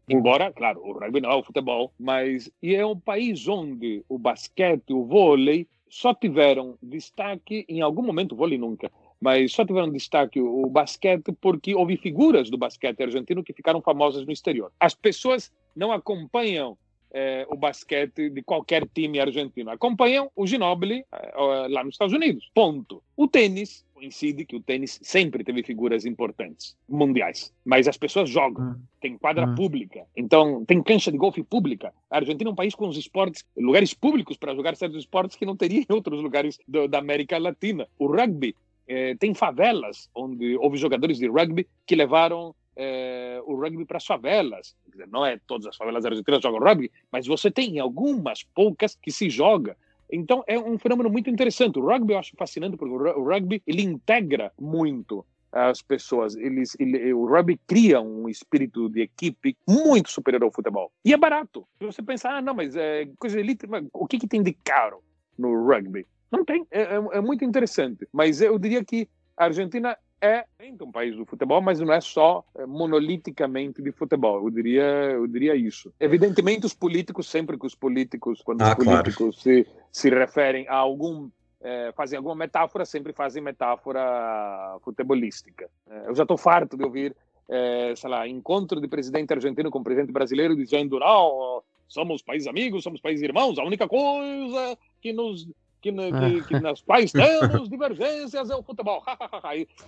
[0.07, 4.17] Embora, claro, o rugby não é o futebol, mas e é um país onde o
[4.17, 9.91] basquete, o vôlei só tiveram destaque em algum momento, o vôlei nunca, mas só tiveram
[9.91, 14.71] destaque o, o basquete porque houve figuras do basquete argentino que ficaram famosas no exterior.
[14.79, 16.77] As pessoas não acompanham
[17.12, 19.70] é, o basquete de qualquer time argentino.
[19.72, 21.34] Acompanham o Ginóbili é,
[21.70, 22.49] lá nos Estados Unidos.
[22.53, 23.01] Ponto.
[23.16, 27.53] O tênis coincide que o tênis sempre teve figuras importantes, mundiais.
[27.66, 28.76] Mas as pessoas jogam, hum.
[29.01, 29.55] tem quadra hum.
[29.55, 31.93] pública, então tem cancha de golfe pública.
[32.10, 35.45] A Argentina é um país com os esportes, lugares públicos para jogar certos esportes que
[35.45, 37.88] não teria em outros lugares do, da América Latina.
[37.97, 38.55] O rugby
[38.88, 44.05] é, tem favelas onde houve jogadores de rugby que levaram é, o rugby para as
[44.05, 44.76] favelas.
[45.09, 49.30] Não é todas as favelas argentinas jogam rugby, mas você tem algumas poucas que se
[49.30, 49.76] joga.
[50.11, 51.78] Então é um fenômeno muito interessante.
[51.78, 56.36] O rugby eu acho fascinante porque o rugby ele integra muito as pessoas.
[56.36, 60.91] Eles, ele, o rugby cria um espírito de equipe muito superior ao futebol.
[61.03, 61.67] E é barato.
[61.80, 65.03] Você pensar, ah, não, mas é coisa elite, o que, que tem de caro
[65.38, 66.05] no rugby?
[66.32, 66.65] Não tem.
[66.72, 68.07] É, é, é muito interessante.
[68.11, 70.45] Mas eu diria que a Argentina é
[70.82, 74.43] um país do futebol, mas não é só é, monoliticamente de futebol.
[74.43, 75.93] Eu diria, eu diria isso.
[75.99, 79.34] Evidentemente, os políticos, sempre que os políticos, quando ah, os políticos claro.
[79.34, 81.30] se, se referem a algum
[81.61, 85.70] é, fazem alguma metáfora, sempre fazem metáfora futebolística.
[85.89, 87.15] É, eu já estou farto de ouvir,
[87.49, 92.84] é, sei lá, encontro de presidente argentino com presidente brasileiro dizendo: não, somos países amigos,
[92.84, 95.47] somos países irmãos, a única coisa que nos
[95.82, 99.03] que, que, que nas quais temos divergências é o futebol.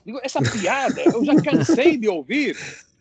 [0.06, 2.56] Digo, essa piada eu já cansei de ouvir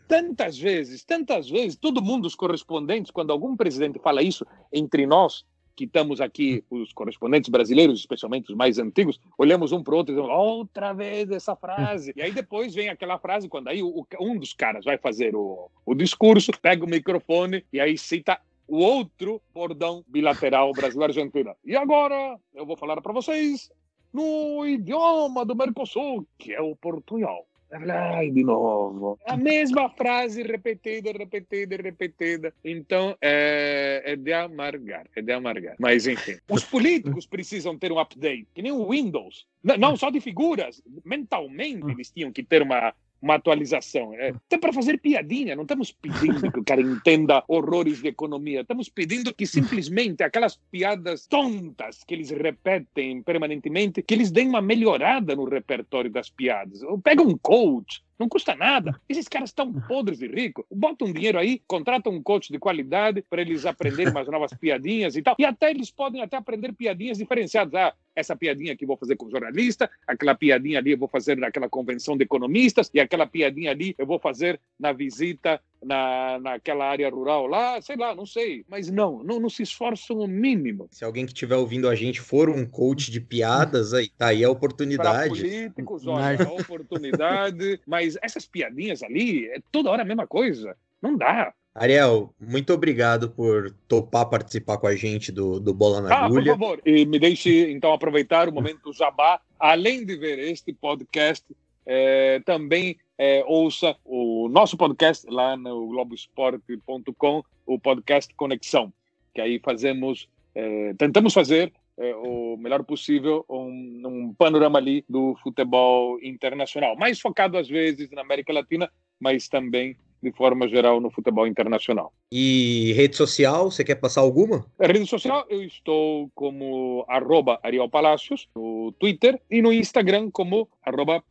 [0.08, 1.76] tantas vezes, tantas vezes.
[1.76, 5.44] Todo mundo, os correspondentes, quando algum presidente fala isso entre nós,
[5.76, 10.12] que estamos aqui, os correspondentes brasileiros, especialmente os mais antigos, olhamos um para o outro
[10.12, 12.12] e dizemos, outra vez essa frase.
[12.14, 15.70] E aí depois vem aquela frase, quando aí o, um dos caras vai fazer o,
[15.86, 18.38] o discurso, pega o microfone e aí cita
[18.70, 21.56] o outro bordão bilateral Brasil-Argentina.
[21.64, 23.68] E agora eu vou falar para vocês
[24.12, 27.46] no idioma do Mercosul, que é o portunhol.
[27.72, 29.18] Ai, de novo.
[29.26, 32.54] A mesma frase repetida, repetida, repetida.
[32.64, 35.76] Então, é, é de amargar, é de amargar.
[35.78, 36.36] Mas, enfim.
[36.50, 39.46] Os políticos precisam ter um update, que nem o Windows.
[39.62, 44.14] Não só de figuras, mentalmente eles tinham que ter uma, uma atualização.
[44.14, 48.62] É, até para fazer piadinha, não estamos pedindo que o cara entenda horrores de economia,
[48.62, 54.62] estamos pedindo que simplesmente aquelas piadas tontas que eles repetem permanentemente, que eles deem uma
[54.62, 56.82] melhorada no repertório das piadas.
[56.82, 59.00] Ou pega um coach, não custa nada.
[59.08, 60.66] Esses caras estão podres de rico.
[60.70, 65.16] Bota um dinheiro aí, contrata um coach de qualidade para eles aprenderem umas novas piadinhas
[65.16, 65.34] e tal.
[65.38, 67.74] E até eles podem até aprender piadinhas diferenciadas.
[67.74, 71.38] Ah, essa piadinha que eu vou fazer com jornalista, aquela piadinha ali eu vou fazer
[71.38, 76.86] naquela convenção de economistas, e aquela piadinha ali eu vou fazer na visita na, naquela
[76.86, 78.64] área rural lá, sei lá, não sei.
[78.68, 80.88] Mas não, não, não se esforçam o mínimo.
[80.90, 84.44] Se alguém que estiver ouvindo a gente for um coach de piadas, aí tá aí
[84.44, 85.28] a oportunidade.
[85.28, 87.80] Para políticos, olha, a oportunidade.
[87.86, 90.76] Mas essas piadinhas ali, é toda hora a mesma coisa.
[91.00, 91.52] Não dá.
[91.74, 96.52] Ariel, muito obrigado por topar participar com a gente do, do Bola na ah, Agulha.
[96.56, 99.40] Por favor, e me deixe então aproveitar o momento jabá.
[99.58, 101.44] Além de ver este podcast,
[101.86, 108.90] é, também é, ouça o nosso podcast lá no globoesporte.com, o podcast Conexão,
[109.34, 115.36] que aí fazemos, é, tentamos fazer é, o melhor possível um, um, panorama ali do
[115.42, 118.90] futebol internacional, mais focado às vezes na América Latina,
[119.20, 122.14] mas também de forma geral no futebol internacional.
[122.32, 124.64] E rede social, você quer passar alguma?
[124.78, 130.68] A rede social, eu estou como arroba Ariel Palacios, no Twitter e no Instagram como
[130.82, 131.22] arroba.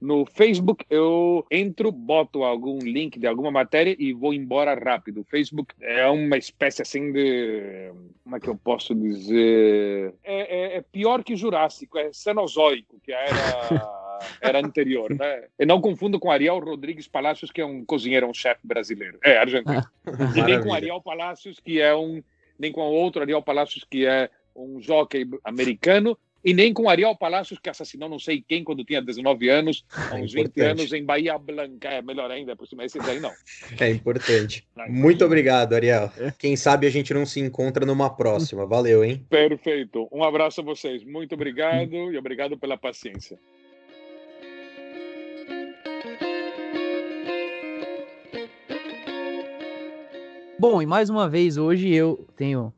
[0.00, 5.20] No Facebook eu entro, boto algum link de alguma matéria e vou embora rápido.
[5.20, 7.90] O Facebook é uma espécie assim de...
[8.24, 10.14] como é que eu posso dizer?
[10.22, 14.00] É, é, é pior que Jurássico, é Cenozoico, que era...
[14.40, 15.44] era anterior, né?
[15.58, 19.18] Eu não confundo com Ariel Rodrigues Palacios, que é um cozinheiro, um chefe brasileiro.
[19.24, 19.82] É, argentino.
[20.36, 22.22] e nem com Ariel Palacios, que é um.
[22.58, 26.16] Nem com outro Ariel Palacios, que é um jockey americano.
[26.44, 30.14] E nem com Ariel Palacios, que assassinou não sei quem quando tinha 19 anos, há
[30.14, 31.88] uns é 20 anos, em Bahia Blanca.
[31.88, 33.32] É melhor ainda, por cima, esse daí não.
[33.78, 34.66] É importante.
[34.88, 36.10] Muito obrigado, Ariel.
[36.38, 38.66] Quem sabe a gente não se encontra numa próxima.
[38.66, 39.24] Valeu, hein?
[39.28, 40.08] Perfeito.
[40.10, 41.04] Um abraço a vocês.
[41.04, 43.38] Muito obrigado e obrigado pela paciência.
[50.58, 52.70] Bom, e mais uma vez hoje eu tenho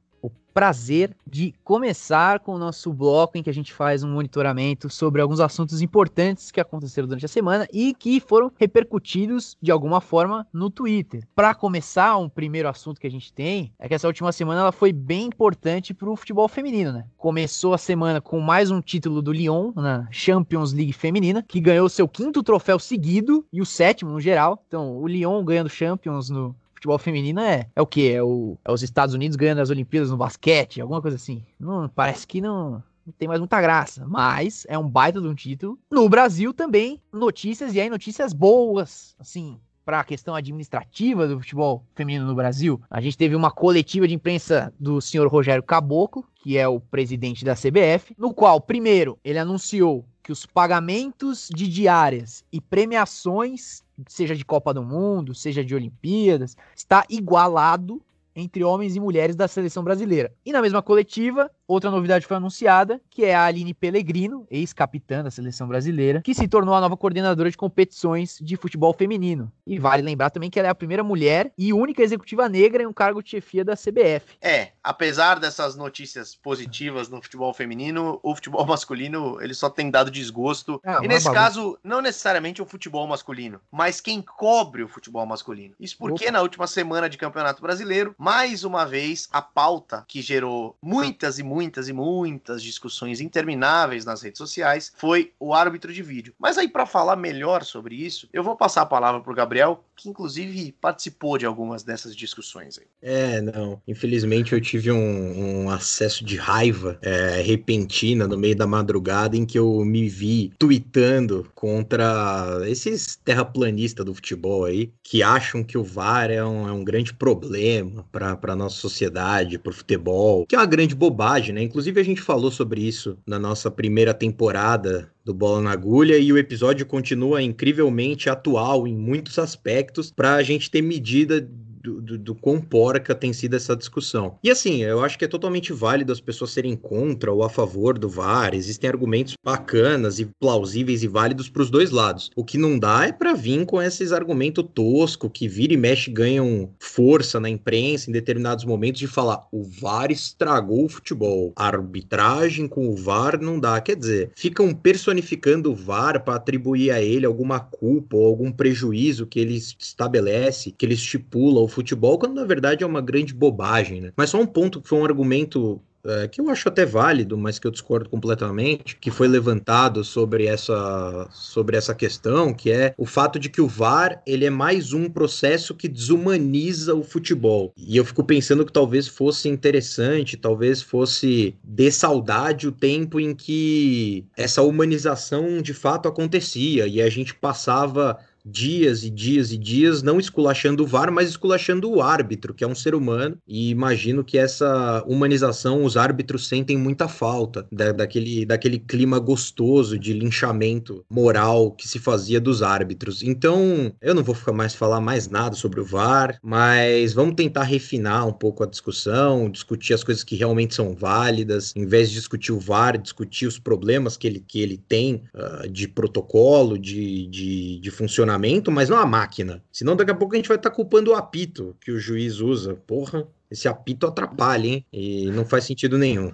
[0.52, 5.20] prazer de começar com o nosso bloco em que a gente faz um monitoramento sobre
[5.20, 10.46] alguns assuntos importantes que aconteceram durante a semana e que foram repercutidos de alguma forma
[10.52, 11.26] no Twitter.
[11.34, 14.72] Para começar, um primeiro assunto que a gente tem é que essa última semana ela
[14.72, 17.06] foi bem importante para o futebol feminino, né?
[17.16, 21.88] Começou a semana com mais um título do Lyon na Champions League feminina, que ganhou
[21.88, 24.62] seu quinto troféu seguido e o sétimo no geral.
[24.66, 28.12] Então, o Lyon ganhando Champions no futebol feminino é, é o quê?
[28.16, 31.44] É, o, é os Estados Unidos ganhando as Olimpíadas no basquete, alguma coisa assim.
[31.58, 35.34] Não, parece que não, não tem mais muita graça, mas é um baita de um
[35.34, 35.78] título.
[35.88, 41.84] No Brasil também, notícias, e aí notícias boas, assim, para a questão administrativa do futebol
[41.94, 42.80] feminino no Brasil.
[42.90, 47.44] A gente teve uma coletiva de imprensa do senhor Rogério Caboclo, que é o presidente
[47.44, 54.34] da CBF, no qual, primeiro, ele anunciou que os pagamentos de diárias e premiações, seja
[54.34, 58.02] de Copa do Mundo, seja de Olimpíadas, está igualado
[58.34, 60.32] entre homens e mulheres da seleção brasileira.
[60.44, 65.30] E na mesma coletiva, Outra novidade foi anunciada, que é a Aline Pellegrino, ex-capitã da
[65.30, 69.50] seleção brasileira, que se tornou a nova coordenadora de competições de futebol feminino.
[69.66, 72.86] E vale lembrar também que ela é a primeira mulher e única executiva negra em
[72.86, 74.36] um cargo de chefia da CBF.
[74.42, 80.10] É, apesar dessas notícias positivas no futebol feminino, o futebol masculino ele só tem dado
[80.10, 80.78] desgosto.
[80.84, 85.74] Ah, e nesse caso, não necessariamente o futebol masculino, mas quem cobre o futebol masculino.
[85.80, 86.32] Isso porque Opa.
[86.32, 91.42] na última semana de Campeonato Brasileiro, mais uma vez, a pauta que gerou muitas e
[91.42, 96.34] muitas muitas e muitas discussões intermináveis nas redes sociais foi o árbitro de vídeo.
[96.38, 99.84] Mas aí, para falar melhor sobre isso, eu vou passar a palavra para o Gabriel,
[99.96, 102.86] que inclusive participou de algumas dessas discussões aí.
[103.00, 103.80] É, não.
[103.86, 109.46] Infelizmente eu tive um, um acesso de raiva é, repentina no meio da madrugada em
[109.46, 115.84] que eu me vi tweetando contra esses terraplanistas do futebol aí, que acham que o
[115.84, 120.56] VAR é um, é um grande problema para a nossa sociedade, para o futebol, que
[120.56, 121.62] é uma grande bobagem né?
[121.62, 126.32] Inclusive a gente falou sobre isso na nossa primeira temporada do Bola na Agulha e
[126.32, 131.48] o episódio continua incrivelmente atual em muitos aspectos para a gente ter medida
[131.82, 134.36] do, do, quão porca tem sido essa discussão.
[134.42, 137.98] E assim, eu acho que é totalmente válido as pessoas serem contra ou a favor
[137.98, 138.54] do VAR.
[138.54, 142.30] Existem argumentos bacanas e plausíveis e válidos para os dois lados.
[142.36, 146.10] O que não dá é para vir com esses argumentos tosco que vira e mexe
[146.10, 151.52] ganham força na imprensa em determinados momentos de falar o VAR estragou o futebol.
[151.56, 153.80] A arbitragem com o VAR não dá.
[153.80, 159.26] Quer dizer, ficam personificando o VAR para atribuir a ele alguma culpa ou algum prejuízo
[159.26, 164.00] que ele estabelece, que ele estipula o futebol, quando na verdade é uma grande bobagem,
[164.00, 164.12] né?
[164.16, 167.58] Mas só um ponto que foi um argumento é, que eu acho até válido, mas
[167.58, 173.06] que eu discordo completamente, que foi levantado sobre essa, sobre essa questão, que é o
[173.06, 177.72] fato de que o VAR ele é mais um processo que desumaniza o futebol.
[177.76, 183.34] E eu fico pensando que talvez fosse interessante, talvez fosse de saudade o tempo em
[183.34, 190.02] que essa humanização de fato acontecia e a gente passava dias e dias e dias,
[190.02, 193.38] não esculachando o VAR, mas esculachando o árbitro, que é um ser humano.
[193.46, 199.98] E imagino que essa humanização os árbitros sentem muita falta da, daquele, daquele clima gostoso
[199.98, 203.22] de linchamento moral que se fazia dos árbitros.
[203.22, 207.64] Então, eu não vou ficar mais falar mais nada sobre o VAR, mas vamos tentar
[207.64, 212.16] refinar um pouco a discussão, discutir as coisas que realmente são válidas, em vez de
[212.16, 217.26] discutir o VAR, discutir os problemas que ele, que ele tem uh, de protocolo, de,
[217.28, 219.62] de, de funcionamento funcionamento, mas não a máquina.
[219.70, 222.40] Senão daqui a pouco a gente vai estar tá culpando o apito que o juiz
[222.40, 222.74] usa.
[222.86, 224.86] Porra, esse apito atrapalha, hein?
[224.92, 226.32] E não faz sentido nenhum.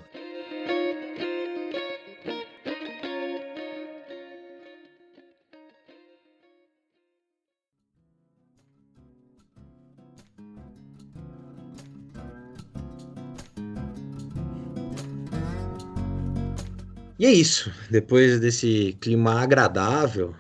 [17.19, 17.73] E é isso.
[17.91, 20.37] Depois desse clima agradável,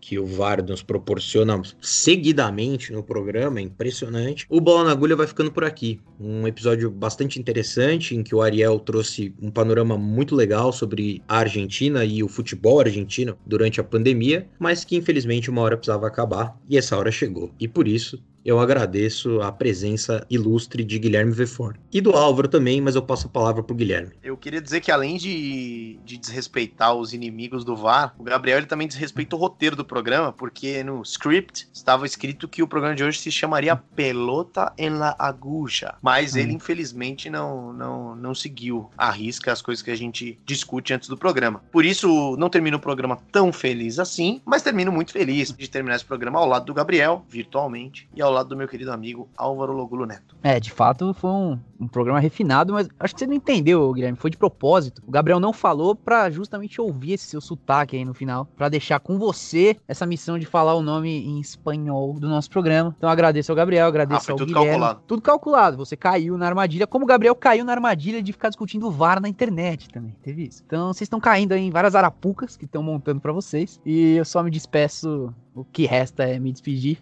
[0.00, 4.46] que o VAR nos proporciona seguidamente no programa, é impressionante.
[4.48, 6.00] O Bola na Agulha vai ficando por aqui.
[6.18, 11.38] Um episódio bastante interessante em que o Ariel trouxe um panorama muito legal sobre a
[11.38, 16.58] Argentina e o futebol argentino durante a pandemia, mas que infelizmente uma hora precisava acabar
[16.68, 17.50] e essa hora chegou.
[17.58, 21.76] E por isso eu agradeço a presença ilustre de Guilherme Vefor.
[21.92, 24.12] E do Álvaro também, mas eu passo a palavra pro Guilherme.
[24.22, 28.66] Eu queria dizer que além de, de desrespeitar os inimigos do VAR, o Gabriel ele
[28.66, 33.04] também desrespeita o roteiro do programa, porque no script estava escrito que o programa de
[33.04, 35.94] hoje se chamaria Pelota en la Aguja.
[36.00, 36.38] Mas hum.
[36.38, 41.08] ele, infelizmente, não, não, não seguiu a risca as coisas que a gente discute antes
[41.08, 41.62] do programa.
[41.70, 45.96] Por isso, não termino o programa tão feliz assim, mas termino muito feliz de terminar
[45.96, 49.28] esse programa ao lado do Gabriel, virtualmente, e ao ao lado do meu querido amigo
[49.36, 50.36] Álvaro Logulo Neto.
[50.42, 54.16] É, de fato foi um, um programa refinado, mas acho que você não entendeu, Guilherme.
[54.16, 55.02] Foi de propósito.
[55.06, 59.00] O Gabriel não falou para justamente ouvir esse seu sotaque aí no final, para deixar
[59.00, 62.94] com você essa missão de falar o nome em espanhol do nosso programa.
[62.96, 64.70] Então agradeço ao Gabriel, agradeço ah, ao tudo Guilherme.
[64.70, 65.00] Calculado.
[65.06, 65.76] Tudo calculado.
[65.76, 69.20] Você caiu na armadilha, como o Gabriel caiu na armadilha de ficar discutindo o VAR
[69.20, 70.16] na internet também.
[70.22, 70.62] Teve isso.
[70.64, 73.80] Então vocês estão caindo aí em várias arapucas que estão montando para vocês.
[73.84, 75.34] E eu só me despeço.
[75.52, 76.98] O que resta é me despedir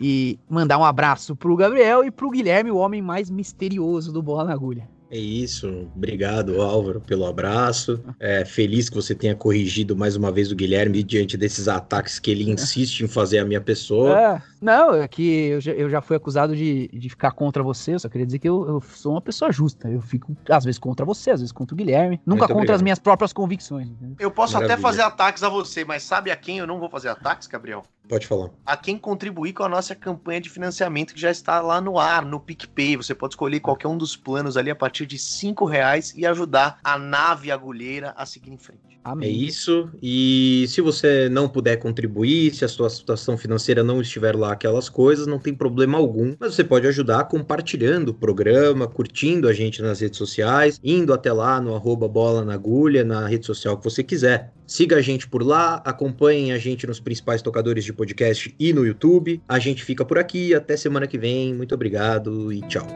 [0.00, 4.44] e mandar um abraço pro Gabriel e pro Guilherme, o homem mais misterioso do Bola
[4.44, 4.88] na Agulha.
[5.10, 5.90] É isso.
[5.96, 8.00] Obrigado, Álvaro, pelo abraço.
[8.20, 12.30] É, feliz que você tenha corrigido mais uma vez o Guilherme diante desses ataques que
[12.30, 14.16] ele insiste em fazer à minha pessoa.
[14.16, 17.94] É, não, é que eu já, eu já fui acusado de, de ficar contra você.
[17.94, 19.88] Eu só queria dizer que eu, eu, sou uma pessoa justa.
[19.88, 22.20] Eu fico, às vezes, contra você, às vezes contra o Guilherme.
[22.24, 22.76] Nunca Muito contra obrigado.
[22.76, 23.88] as minhas próprias convicções.
[23.88, 24.14] Entendeu?
[24.20, 24.74] Eu posso Maravilha.
[24.74, 27.82] até fazer ataques a você, mas sabe a quem eu não vou fazer ataques, Gabriel?
[28.10, 28.50] Pode falar.
[28.66, 32.24] A quem contribuir com a nossa campanha de financiamento que já está lá no ar,
[32.24, 32.96] no PicPay.
[32.96, 36.80] Você pode escolher qualquer um dos planos ali a partir de cinco reais e ajudar
[36.82, 38.98] a nave agulheira a seguir em frente.
[39.04, 39.28] Amém.
[39.28, 39.88] É isso.
[40.02, 44.88] E se você não puder contribuir, se a sua situação financeira não estiver lá aquelas
[44.88, 46.34] coisas, não tem problema algum.
[46.38, 51.32] Mas você pode ajudar compartilhando o programa, curtindo a gente nas redes sociais, indo até
[51.32, 54.52] lá no arroba bola na agulha, na rede social que você quiser.
[54.70, 58.86] Siga a gente por lá, acompanhem a gente nos principais tocadores de podcast e no
[58.86, 59.42] YouTube.
[59.48, 61.52] A gente fica por aqui, até semana que vem.
[61.52, 62.86] Muito obrigado e tchau.